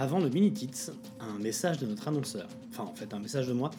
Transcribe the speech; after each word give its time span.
avant 0.00 0.18
le 0.18 0.30
mini 0.30 0.50
tits, 0.50 0.90
un 1.20 1.38
message 1.38 1.76
de 1.76 1.86
notre 1.86 2.08
annonceur. 2.08 2.48
Enfin, 2.70 2.84
en 2.84 2.94
fait, 2.94 3.12
un 3.12 3.18
message 3.18 3.46
de 3.46 3.52
moi. 3.52 3.70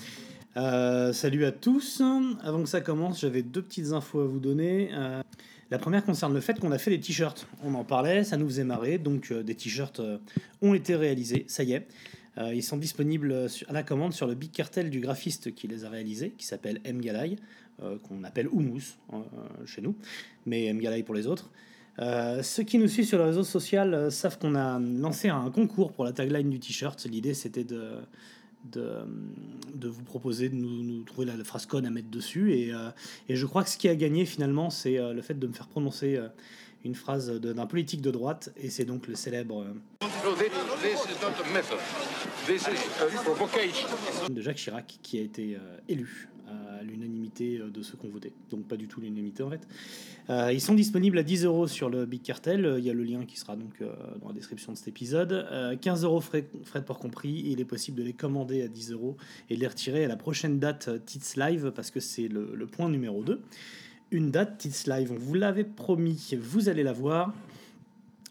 Euh, 0.56 1.14
salut 1.14 1.46
à 1.46 1.52
tous. 1.52 2.00
Avant 2.44 2.62
que 2.62 2.70
ça 2.70 2.80
commence, 2.80 3.20
j'avais 3.22 3.42
deux 3.42 3.64
petites 3.64 3.92
infos 3.92 4.22
à 4.22 4.26
vous 4.26 4.40
donner. 4.40 4.92
Euh, 4.94 5.24
la 5.72 5.80
première 5.80 6.06
concerne 6.06 6.32
le 6.32 6.40
fait 6.40 6.60
qu'on 6.60 6.72
a 6.72 6.78
fait 6.78 6.92
des 6.92 7.00
t-shirts. 7.00 7.48
On 7.64 7.74
en 7.74 7.84
parlait, 7.84 8.24
ça 8.24 8.38
nous 8.38 8.46
faisait 8.46 8.64
marrer. 8.64 9.00
Donc, 9.00 9.32
euh, 9.32 9.42
des 9.42 9.56
t-shirts 9.56 10.00
ont 10.62 10.76
été 10.76 10.96
réalisés. 10.96 11.46
Ça 11.48 11.64
y 11.64 11.74
est. 11.74 11.88
Ils 12.54 12.64
sont 12.64 12.78
disponibles 12.78 13.48
à 13.68 13.74
la 13.74 13.84
commande 13.84 14.14
sur 14.14 14.26
le 14.26 14.36
big 14.36 14.52
cartel 14.52 14.90
du 14.90 15.02
graphiste 15.02 15.54
qui 15.54 15.68
les 15.68 15.84
a 15.84 15.90
réalisés, 15.90 16.34
qui 16.38 16.46
s'appelle 16.46 16.80
M. 16.86 17.02
Galay, 17.02 17.36
qu'on 17.78 18.24
appelle 18.24 18.48
Oumous 18.48 18.96
euh, 19.12 19.18
chez 19.66 19.82
nous, 19.82 19.96
mais 20.46 20.66
M. 20.68 20.80
Galay 20.80 21.04
pour 21.04 21.14
les 21.14 21.28
autres. 21.28 21.50
Euh, 22.02 22.42
ceux 22.42 22.64
qui 22.64 22.80
nous 22.80 22.88
suivent 22.88 23.06
sur 23.06 23.20
le 23.20 23.26
réseau 23.26 23.44
social 23.44 23.94
euh, 23.94 24.10
savent 24.10 24.40
qu'on 24.40 24.56
a 24.56 24.80
lancé 24.80 25.30
un 25.30 25.52
concours 25.52 25.92
pour 25.92 26.04
la 26.04 26.12
tagline 26.12 26.50
du 26.50 26.60
t-shirt. 26.60 27.06
L'idée 27.06 27.36
c'était 27.36 27.64
de, 27.64 27.92
de, 28.72 29.02
de 29.76 29.88
vous 29.88 30.02
proposer 30.02 30.50
de 30.50 30.56
nous, 30.56 30.84
nous 30.84 31.04
trouver 31.04 31.28
la, 31.28 31.44
phrase 31.44 31.68
code 31.68 31.86
à 31.86 31.92
mettre 31.92 32.10
dessus. 32.10 32.54
Et, 32.54 32.74
euh, 32.74 32.90
et 33.30 33.36
je 33.36 33.46
crois 33.46 33.64
que 33.64 33.70
ce 33.70 33.78
qui 33.78 33.88
a 33.88 33.96
gagné 33.96 34.26
finalement, 34.26 34.72
c'est 34.72 34.98
le 34.98 35.22
fait 35.22 35.36
de 35.36 35.46
me 35.46 35.54
faire 35.54 35.68
prononcer 35.68 36.20
une 36.84 36.96
phrase 36.96 37.30
d'un 37.30 37.68
politique 37.68 38.02
de 38.02 38.10
droite. 38.10 38.52
Et 38.58 38.72
c'est 38.72 38.86
donc 38.86 39.08
le 39.08 39.16
célèbre 39.16 39.68
No, 40.24 40.36
this, 40.36 40.52
this 40.84 41.06
is 41.06 41.22
not 41.22 41.34
a 41.44 41.54
method. 41.54 41.80
This 42.46 42.68
is 42.68 43.02
a 43.02 43.24
provocation. 43.24 43.88
de 44.30 44.42
Jacques 44.42 44.58
Chirac 44.58 45.00
qui 45.02 45.20
a 45.20 45.22
été 45.22 45.58
élu 45.88 46.30
l'unanimité 46.84 47.60
euh, 47.60 47.70
de 47.70 47.82
ceux 47.82 47.98
qui 47.98 48.06
ont 48.06 48.10
voté. 48.10 48.34
Donc 48.50 48.68
pas 48.68 48.78
du 48.78 48.88
tout 48.88 49.02
l'unanimité 49.02 49.44
en 49.44 49.50
fait. 49.50 49.68
Euh, 50.30 50.54
ils 50.54 50.62
sont 50.62 50.74
disponibles 50.74 51.18
à 51.18 51.24
10 51.24 51.46
euros 51.46 51.68
sur 51.68 51.90
le 51.90 52.06
Big 52.06 52.22
Cartel. 52.22 52.76
Il 52.78 52.86
y 52.86 52.90
a 52.90 52.94
le 52.94 53.04
lien 53.04 53.26
qui 53.26 53.38
sera 53.38 53.56
donc 53.56 53.82
euh, 53.82 53.92
dans 54.22 54.30
la 54.30 54.34
description 54.34 54.72
de 54.72 54.78
cet 54.78 54.88
épisode. 54.88 55.34
Euh, 55.52 55.76
15 55.76 56.04
euros 56.04 56.22
frais, 56.22 56.46
de 56.74 56.80
port 56.82 57.00
compris. 57.00 57.44
Il 57.46 57.60
est 57.60 57.66
possible 57.66 57.98
de 57.98 58.04
les 58.04 58.14
commander 58.14 58.62
à 58.62 58.68
10 58.68 58.94
euros 58.94 59.18
et 59.50 59.56
de 59.56 59.60
les 59.60 59.68
retirer 59.68 60.06
à 60.06 60.08
la 60.08 60.16
prochaine 60.16 60.60
date 60.60 60.90
Tits 61.06 61.38
Live 61.38 61.72
parce 61.76 61.92
que 61.92 62.00
c'est 62.00 62.28
le, 62.28 62.66
point 62.66 62.90
numéro 62.90 63.24
2. 63.24 63.42
Une 64.12 64.32
date 64.32 64.58
Tits 64.60 64.88
Live, 64.88 65.12
on 65.12 65.20
vous 65.20 65.34
l'avait 65.34 65.64
promis, 65.64 66.36
vous 66.40 66.70
allez 66.70 66.84
la 66.84 66.94
voir. 66.94 67.34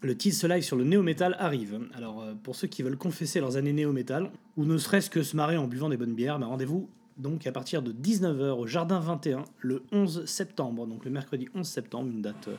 Le 0.02 0.16
Tits 0.16 0.46
Live 0.48 0.62
sur 0.62 0.76
le 0.76 0.84
néo-metal 0.84 1.36
arrive. 1.38 1.80
Alors, 1.94 2.24
pour 2.42 2.56
ceux 2.56 2.68
qui 2.68 2.82
veulent 2.82 2.96
confesser 2.96 3.40
leurs 3.40 3.56
années 3.56 3.74
néo-metal, 3.74 4.30
ou 4.56 4.64
ne 4.64 4.78
serait-ce 4.78 5.10
que 5.10 5.22
se 5.22 5.36
marrer 5.36 5.58
en 5.58 5.66
buvant 5.66 5.90
des 5.90 5.98
bonnes 5.98 6.14
bières, 6.14 6.38
bah, 6.38 6.46
rendez-vous 6.46 6.88
donc 7.20 7.46
à 7.46 7.52
partir 7.52 7.82
de 7.82 7.92
19h 7.92 8.50
au 8.58 8.66
Jardin 8.66 8.98
21 8.98 9.44
le 9.60 9.82
11 9.92 10.24
septembre, 10.24 10.86
donc 10.86 11.04
le 11.04 11.10
mercredi 11.10 11.48
11 11.54 11.66
septembre, 11.66 12.10
une 12.10 12.22
date, 12.22 12.48
euh, 12.48 12.56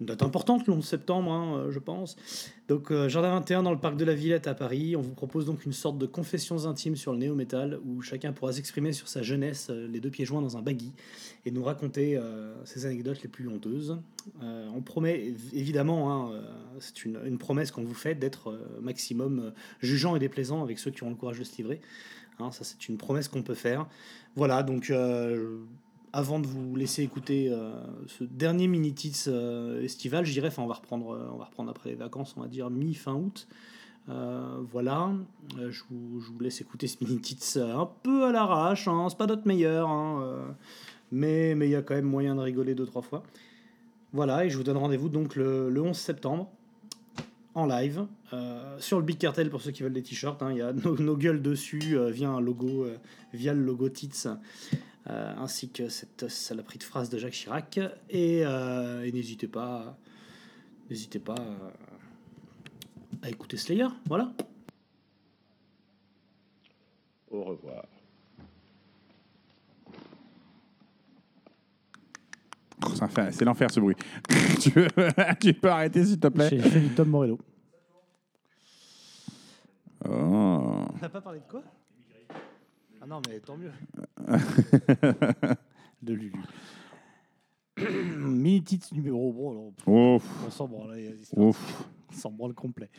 date 0.00 0.22
importante 0.22 0.66
le 0.66 0.72
11 0.74 0.84
septembre, 0.84 1.32
hein, 1.32 1.56
euh, 1.58 1.70
je 1.70 1.78
pense. 1.78 2.16
Donc 2.68 2.90
euh, 2.90 3.08
Jardin 3.08 3.30
21 3.30 3.62
dans 3.62 3.72
le 3.72 3.78
parc 3.78 3.96
de 3.96 4.04
la 4.04 4.14
Villette 4.14 4.46
à 4.46 4.54
Paris, 4.54 4.94
on 4.96 5.00
vous 5.00 5.14
propose 5.14 5.46
donc 5.46 5.66
une 5.66 5.72
sorte 5.72 5.98
de 5.98 6.06
confessions 6.06 6.66
intimes 6.66 6.96
sur 6.96 7.12
le 7.12 7.18
néo-metal 7.18 7.78
où 7.84 8.00
chacun 8.02 8.32
pourra 8.32 8.52
s'exprimer 8.52 8.92
sur 8.92 9.08
sa 9.08 9.22
jeunesse, 9.22 9.70
les 9.70 10.00
deux 10.00 10.10
pieds 10.10 10.24
joints 10.24 10.42
dans 10.42 10.56
un 10.56 10.62
baggy, 10.62 10.92
et 11.44 11.50
nous 11.50 11.62
raconter 11.64 12.20
ses 12.64 12.86
anecdotes 12.86 13.22
les 13.22 13.28
plus 13.28 13.48
honteuses. 13.48 13.96
On 14.42 14.82
promet 14.82 15.18
év- 15.30 15.54
évidemment, 15.54 16.12
hein, 16.30 16.42
c'est 16.78 17.04
une, 17.04 17.18
une 17.24 17.38
promesse 17.38 17.70
qu'on 17.70 17.84
vous 17.84 17.94
fait 17.94 18.14
d'être 18.14 18.58
maximum 18.82 19.52
jugeant 19.80 20.14
et 20.14 20.18
déplaisant 20.18 20.62
avec 20.62 20.78
ceux 20.78 20.90
qui 20.90 21.02
ont 21.04 21.10
le 21.10 21.16
courage 21.16 21.38
de 21.38 21.44
se 21.44 21.56
livrer. 21.56 21.80
Hein, 22.40 22.50
ça, 22.52 22.64
c'est 22.64 22.88
une 22.88 22.96
promesse 22.96 23.28
qu'on 23.28 23.42
peut 23.42 23.54
faire. 23.54 23.86
Voilà, 24.36 24.62
donc 24.62 24.90
euh, 24.90 25.58
avant 26.12 26.38
de 26.38 26.46
vous 26.46 26.76
laisser 26.76 27.02
écouter 27.02 27.48
euh, 27.50 27.72
ce 28.06 28.24
dernier 28.24 28.68
mini 28.68 28.92
tits 28.92 29.24
euh, 29.26 29.82
estival, 29.82 30.24
je 30.24 30.32
dirais, 30.32 30.48
enfin, 30.48 30.62
on 30.62 30.66
va 30.66 30.74
reprendre, 30.74 31.16
après 31.68 31.90
les 31.90 31.96
vacances, 31.96 32.34
on 32.36 32.42
va 32.42 32.48
dire 32.48 32.70
mi-fin 32.70 33.14
août. 33.14 33.48
Voilà, 34.06 35.12
je, 35.58 35.82
vous, 35.90 36.38
laisse 36.40 36.60
écouter 36.62 36.86
ce 36.86 36.96
mini 37.04 37.20
tits 37.20 37.58
un 37.58 37.88
peu 38.02 38.24
à 38.24 38.32
l'arrache. 38.32 38.88
Hein, 38.88 39.06
c'est 39.10 39.18
pas 39.18 39.26
notre 39.26 39.46
meilleur, 39.46 39.90
hein, 39.90 40.56
mais 41.12 41.54
mais 41.54 41.68
il 41.68 41.72
y 41.72 41.76
a 41.76 41.82
quand 41.82 41.94
même 41.94 42.06
moyen 42.06 42.34
de 42.34 42.40
rigoler 42.40 42.74
deux 42.74 42.86
trois 42.86 43.02
fois. 43.02 43.22
Voilà, 44.14 44.46
et 44.46 44.50
je 44.50 44.56
vous 44.56 44.62
donne 44.62 44.78
rendez-vous 44.78 45.10
donc 45.10 45.36
le, 45.36 45.68
le 45.68 45.82
11 45.82 45.94
septembre 45.94 46.50
en 47.58 47.66
live 47.66 48.06
euh, 48.32 48.78
sur 48.78 48.98
le 48.98 49.04
Big 49.04 49.18
Cartel 49.18 49.50
pour 49.50 49.60
ceux 49.60 49.70
qui 49.72 49.82
veulent 49.82 49.92
des 49.92 50.02
t-shirts. 50.02 50.42
hein, 50.42 50.52
Il 50.52 50.58
y 50.58 50.62
a 50.62 50.72
nos, 50.84 50.96
nos 50.96 51.16
gueules 51.16 51.42
dessus 51.42 51.96
euh, 51.96 52.10
via 52.10 52.28
un 52.30 52.40
logo, 52.40 52.84
euh, 52.84 52.96
via 53.32 53.52
le 53.52 53.62
logo 53.64 53.88
Tits, 53.88 54.26
euh, 55.10 55.34
ainsi 55.38 55.70
que 55.70 55.88
cette 55.88 56.28
saloperie 56.28 56.78
de 56.78 56.84
phrase 56.84 57.10
de 57.10 57.18
Jacques 57.18 57.32
Chirac. 57.32 57.78
Et, 58.10 58.42
euh, 58.44 59.04
et 59.04 59.12
n'hésitez 59.12 59.48
pas, 59.48 59.98
n'hésitez 60.88 61.18
pas 61.18 61.34
euh, 61.38 61.68
à 63.22 63.30
écouter 63.30 63.56
Slayer. 63.56 63.88
Voilà. 64.06 64.32
Au 67.30 67.42
revoir. 67.42 67.84
C'est 73.32 73.44
l'enfer 73.44 73.70
ce 73.70 73.80
bruit. 73.80 73.96
tu 74.60 74.70
peux 75.54 75.68
arrêter 75.70 76.04
s'il 76.04 76.18
te 76.20 76.28
plaît 76.28 76.48
J'ai 76.50 76.60
fait 76.60 76.80
du 76.80 76.88
Tom 76.90 77.08
Morello. 77.08 77.38
Oh. 80.04 80.84
T'as 81.00 81.08
pas 81.08 81.20
parlé 81.20 81.40
de 81.40 81.44
quoi? 81.50 81.62
Ah 83.00 83.06
non, 83.06 83.20
mais 83.28 83.40
tant 83.40 83.56
mieux. 83.56 83.72
de 86.02 86.12
Lulu. 86.14 86.42
Mini 88.16 88.62
tits 88.62 88.80
numéro. 88.92 89.32
Bon, 89.32 89.50
alors, 89.52 89.72
pff, 89.72 89.86
Ouf. 89.86 90.46
on 90.46 90.50
s'en 90.50 90.66
branle. 90.68 90.90
vas-y, 90.90 91.24
c'est 91.24 91.38
Ouf. 91.38 91.84
On 92.10 92.12
s'en 92.16 92.30
branle 92.32 92.54
complet. 92.54 92.90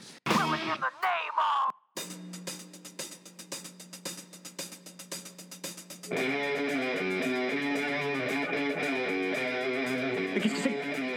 Mais 10.33 10.39
qu'est-ce 10.41 10.53
que 10.53 10.59
c'est? 10.59 10.75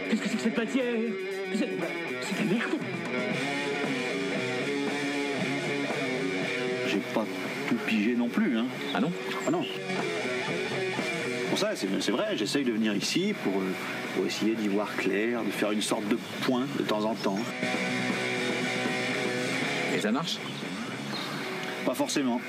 Qu'est-ce 0.09 0.21
que 0.21 0.27
c'est 0.29 0.35
que 0.37 0.41
cette 0.43 0.57
matière? 0.57 0.93
C'est 1.53 1.69
c'est 2.21 2.43
de 2.43 2.49
la 2.49 2.55
merde 2.55 2.71
pas 7.23 7.69
tout 7.69 7.75
pigé 7.85 8.15
non 8.15 8.29
plus, 8.29 8.57
hein. 8.57 8.65
Ah 8.93 8.99
non 8.99 9.11
Ah 9.47 9.51
non. 9.51 9.63
Pour 11.49 11.59
ça, 11.59 11.75
c'est 11.75 12.11
vrai, 12.11 12.35
j'essaye 12.35 12.63
de 12.63 12.71
venir 12.71 12.95
ici 12.95 13.33
pour, 13.43 13.53
euh, 13.53 13.71
pour 14.15 14.25
essayer 14.25 14.55
d'y 14.55 14.67
voir 14.67 14.95
clair, 14.95 15.43
de 15.43 15.51
faire 15.51 15.71
une 15.71 15.81
sorte 15.81 16.07
de 16.07 16.17
point 16.41 16.65
de 16.79 16.83
temps 16.83 17.05
en 17.05 17.13
temps. 17.15 17.39
Et 19.95 19.99
ça 19.99 20.11
marche? 20.11 20.37
Pas 21.85 21.93
forcément. 21.93 22.39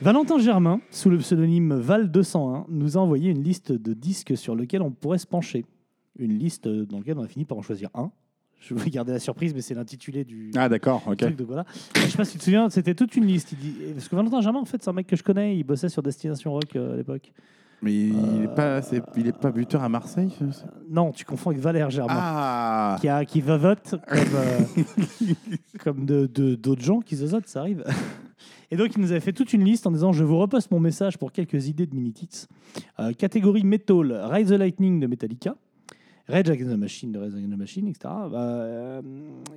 Valentin 0.00 0.38
Germain, 0.38 0.80
sous 0.90 1.10
le 1.10 1.18
pseudonyme 1.18 1.80
Val201, 1.80 2.66
nous 2.68 2.96
a 2.96 3.00
envoyé 3.00 3.30
une 3.30 3.42
liste 3.42 3.72
de 3.72 3.92
disques 3.94 4.36
sur 4.36 4.54
lesquels 4.54 4.80
on 4.80 4.92
pourrait 4.92 5.18
se 5.18 5.26
pencher. 5.26 5.66
Une 6.18 6.38
liste 6.38 6.68
dans 6.68 6.98
laquelle 6.98 7.18
on 7.18 7.24
a 7.24 7.28
fini 7.28 7.44
par 7.44 7.58
en 7.58 7.62
choisir 7.62 7.90
un. 7.94 8.10
Je 8.60 8.74
vais 8.74 8.90
garder 8.90 9.12
la 9.12 9.20
surprise, 9.20 9.54
mais 9.54 9.60
c'est 9.60 9.74
l'intitulé 9.74 10.24
du 10.24 10.50
Ah 10.56 10.68
d'accord, 10.68 11.02
ok. 11.06 11.16
truc. 11.18 11.36
Donc 11.36 11.46
voilà. 11.46 11.64
Je 11.94 12.00
sais 12.02 12.16
pas 12.16 12.24
si 12.24 12.32
tu 12.32 12.38
te 12.38 12.44
souviens, 12.44 12.68
c'était 12.70 12.94
toute 12.94 13.14
une 13.16 13.24
liste. 13.26 13.52
Il 13.52 13.58
dit... 13.58 13.74
Parce 13.94 14.08
que 14.08 14.16
Valentin 14.16 14.40
Germain, 14.40 14.58
en 14.60 14.64
fait, 14.64 14.82
c'est 14.82 14.90
un 14.90 14.92
mec 14.92 15.06
que 15.06 15.14
je 15.16 15.22
connais. 15.22 15.56
Il 15.56 15.62
bossait 15.64 15.88
sur 15.88 16.02
Destination 16.02 16.52
Rock 16.52 16.74
euh, 16.76 16.94
à 16.94 16.96
l'époque. 16.96 17.32
Mais 17.80 17.94
il 17.94 18.42
est 18.42 18.54
pas, 18.56 18.80
il 19.16 19.28
est 19.28 19.38
pas 19.38 19.52
buteur 19.52 19.84
à 19.84 19.88
Marseille 19.88 20.32
Non, 20.90 21.12
tu 21.12 21.24
confonds 21.24 21.50
avec 21.50 21.62
Valère 21.62 21.90
Germain. 21.90 22.12
Ah. 22.16 22.96
Qui, 23.00 23.06
a, 23.08 23.24
qui 23.24 23.40
vote 23.40 23.94
comme, 24.08 24.18
euh, 24.34 24.58
comme 25.84 26.04
de- 26.04 26.26
de- 26.26 26.56
d'autres 26.56 26.82
gens 26.82 26.98
qui 27.00 27.14
zozotent, 27.14 27.46
ça 27.46 27.60
arrive. 27.60 27.84
Et 28.72 28.76
donc, 28.76 28.90
il 28.96 29.00
nous 29.00 29.12
avait 29.12 29.20
fait 29.20 29.32
toute 29.32 29.52
une 29.52 29.64
liste 29.64 29.86
en 29.86 29.92
disant 29.92 30.12
Je 30.12 30.24
vous 30.24 30.36
reposte 30.38 30.70
mon 30.72 30.80
message 30.80 31.16
pour 31.18 31.30
quelques 31.32 31.68
idées 31.68 31.86
de 31.86 31.94
mini-tits. 31.94 32.46
Euh, 32.98 33.12
catégorie 33.12 33.62
Metal, 33.64 34.12
Ride 34.28 34.48
the 34.48 34.58
Lightning 34.58 34.98
de 35.00 35.06
Metallica, 35.06 35.54
Rage 36.28 36.50
Against 36.50 36.70
the 36.74 36.76
Machine 36.78 37.10
de 37.12 37.18
Rage 37.18 37.34
Against 37.34 37.52
the 37.54 37.58
Machine, 37.58 37.88
etc. 37.88 38.00
Bah, 38.30 38.38
euh, 38.38 39.00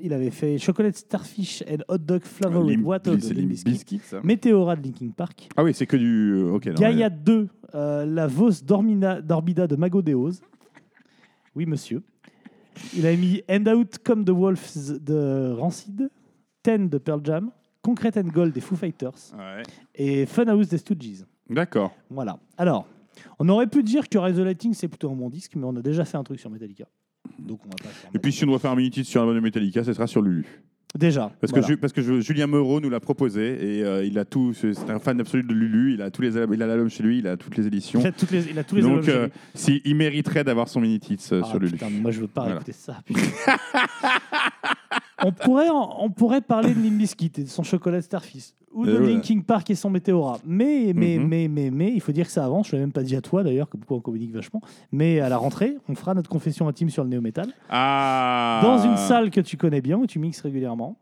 il 0.02 0.14
avait 0.14 0.32
fait 0.32 0.58
Chocolate 0.58 0.96
Starfish 0.96 1.64
and 1.70 1.80
Hot 1.90 1.98
Dog 1.98 2.22
Flavor 2.24 2.64
with 2.64 2.78
Limp- 2.78 2.86
Water 2.86 3.18
de. 3.18 4.22
Meteora 4.24 4.76
de 4.76 4.84
Linkin 4.84 5.10
Park, 5.16 5.50
Ah 5.58 5.64
oui, 5.64 5.74
c'est 5.74 5.86
que 5.86 5.98
du. 5.98 6.32
euh, 6.34 6.54
Ok. 6.54 6.68
non, 6.68 6.74
Gaia 6.76 7.10
mais- 7.10 7.16
2, 7.18 7.50
euh, 7.76 8.06
La 8.06 8.28
Vos 8.28 8.52
Dormina, 8.64 9.22
Dorbida 9.22 9.68
de 9.68 9.76
Mago 9.76 10.02
de 10.02 10.14
Oz. 10.14 10.42
Oui, 11.56 11.66
monsieur. 11.66 12.02
Il 12.96 13.06
a 13.06 13.16
mis 13.16 13.42
End 13.50 13.66
Out 13.68 13.98
Come 14.04 14.24
the 14.24 14.30
Wolves 14.30 15.00
de 15.04 15.52
Rancid, 15.58 16.10
Ten 16.64 16.88
de 16.88 16.98
Pearl 16.98 17.20
Jam, 17.24 17.52
Concrete 17.82 18.16
and 18.18 18.30
Gold 18.34 18.54
des 18.54 18.62
Foo 18.62 18.76
Fighters 18.78 19.34
Ouais. 19.38 19.64
et 19.96 20.26
Funhouse 20.26 20.70
des 20.70 20.78
Stooges. 20.78 21.26
D'accord. 21.50 21.92
Voilà. 22.10 22.40
Alors, 22.58 22.88
on 23.40 23.50
aurait 23.50 23.68
pu 23.68 23.84
dire 23.84 24.08
que 24.10 24.18
Rise 24.18 24.36
the 24.36 24.40
Lighting 24.40 24.74
c'est 24.74 24.88
plutôt 24.88 25.12
un 25.12 25.16
bon 25.16 25.30
disque, 25.30 25.54
mais 25.56 25.66
on 25.66 25.76
a 25.76 25.82
déjà 25.82 26.06
fait 26.06 26.18
un 26.18 26.24
truc 26.24 26.40
sur 26.40 26.50
Metallica. 26.50 26.86
Donc 27.40 27.60
on 27.66 27.70
va 27.70 27.76
pas 27.84 27.90
faire 27.90 28.10
Et 28.14 28.20
puis 28.20 28.32
si 28.32 28.44
on 28.44 28.48
doit 28.48 28.60
faire 28.60 28.72
un 28.72 28.76
mini 28.76 28.90
titre 28.90 29.10
sur 29.10 29.22
un 29.22 29.24
album 29.26 29.38
de 29.38 29.42
Metallica, 29.44 29.84
ce 29.84 29.94
sera 29.94 30.08
sur 30.08 30.22
Lulu. 30.22 30.46
Déjà. 30.94 31.32
Parce 31.40 31.52
voilà. 31.54 31.68
que, 31.70 31.74
parce 31.76 31.94
que 31.94 32.02
je- 32.02 32.20
Julien 32.20 32.48
Moreau 32.48 32.82
nous 32.82 32.90
l'a 32.90 33.00
proposé 33.00 33.78
et 33.78 33.84
euh, 33.86 34.04
il 34.04 34.20
a 34.20 34.26
tout. 34.26 34.52
C'est 34.54 34.74
c'est 34.74 34.90
un 34.90 35.00
fan 35.00 35.18
absolu 35.22 35.42
de 35.44 35.54
Lulu. 35.54 35.94
Il 35.94 36.02
a 36.02 36.12
tous 36.12 36.22
les 36.22 36.32
il 36.36 36.62
a 36.62 36.68
l'album 36.68 36.90
chez 36.90 37.02
lui, 37.02 37.20
il 37.20 37.28
a 37.28 37.38
toutes 37.38 37.56
les 37.56 37.66
éditions. 37.66 38.02
il 38.02 38.08
a, 38.08 38.12
toutes 38.12 38.32
les, 38.32 38.50
il 38.50 38.60
a 38.60 38.64
tous 38.66 38.76
les 38.76 38.82
Donc, 38.82 38.92
albums 38.92 39.06
chez 39.06 39.12
euh, 39.16 39.28
si, 39.54 39.82
il 39.86 39.96
mériterait 39.96 40.44
d'avoir 40.44 40.68
son 40.68 40.82
mini 40.82 41.00
titre 41.00 41.24
Ah, 41.42 41.46
sur 41.48 41.60
Lulu. 41.60 41.72
putain, 41.72 41.90
moi 41.90 42.12
je 42.12 42.20
veux 42.20 42.28
pas 42.28 42.42
Voilà. 42.42 42.56
écouter 42.58 42.74
ça. 42.74 42.98
putain. 43.06 43.22
on, 45.24 45.32
pourrait, 45.32 45.70
on 45.72 46.10
pourrait 46.10 46.42
parler 46.42 46.74
de 46.74 46.80
Limp 46.82 46.98
Bizkit 46.98 47.32
et 47.38 47.44
de 47.44 47.50
son 47.50 47.64
chocolat 47.64 48.02
Starfist. 48.02 48.56
Ou 48.74 48.86
de 48.86 48.92
Euh, 48.94 49.00
ouais. 49.02 49.08
Linkin 49.14 49.42
Park 49.42 49.70
et 49.70 49.76
son 49.76 49.90
Météora. 49.90 50.38
Mais, 50.46 50.94
mais, 50.96 51.18
Mhm. 51.18 51.28
mais, 51.28 51.48
mais, 51.50 51.72
mais, 51.72 51.92
il 51.94 52.00
faut 52.00 52.14
dire 52.14 52.26
que 52.26 52.32
ça 52.32 52.46
avance. 52.46 52.70
Je 52.70 52.76
ne 52.76 52.80
l'ai 52.80 52.86
même 52.86 52.94
pas 52.94 53.04
dit 53.04 53.18
à 53.18 53.22
toi 53.22 53.44
d'ailleurs, 53.44 53.68
comme 53.68 53.84
quoi 53.84 53.98
on 53.98 54.00
communique 54.00 54.32
vachement. 54.32 54.62
Mais 54.94 55.20
à 55.20 55.28
la 55.28 55.36
rentrée, 55.38 55.76
on 55.90 55.96
fera 55.96 56.14
notre 56.14 56.30
confession 56.30 56.70
intime 56.70 56.90
sur 56.90 57.04
le 57.04 57.10
néo-metal. 57.10 57.48
Ah 57.70 58.62
Dans 58.64 58.78
une 58.78 58.96
salle 58.96 59.30
que 59.30 59.42
tu 59.42 59.58
connais 59.58 59.82
bien, 59.82 59.98
où 59.98 60.08
tu 60.08 60.20
mixes 60.20 60.40
régulièrement. 60.42 60.96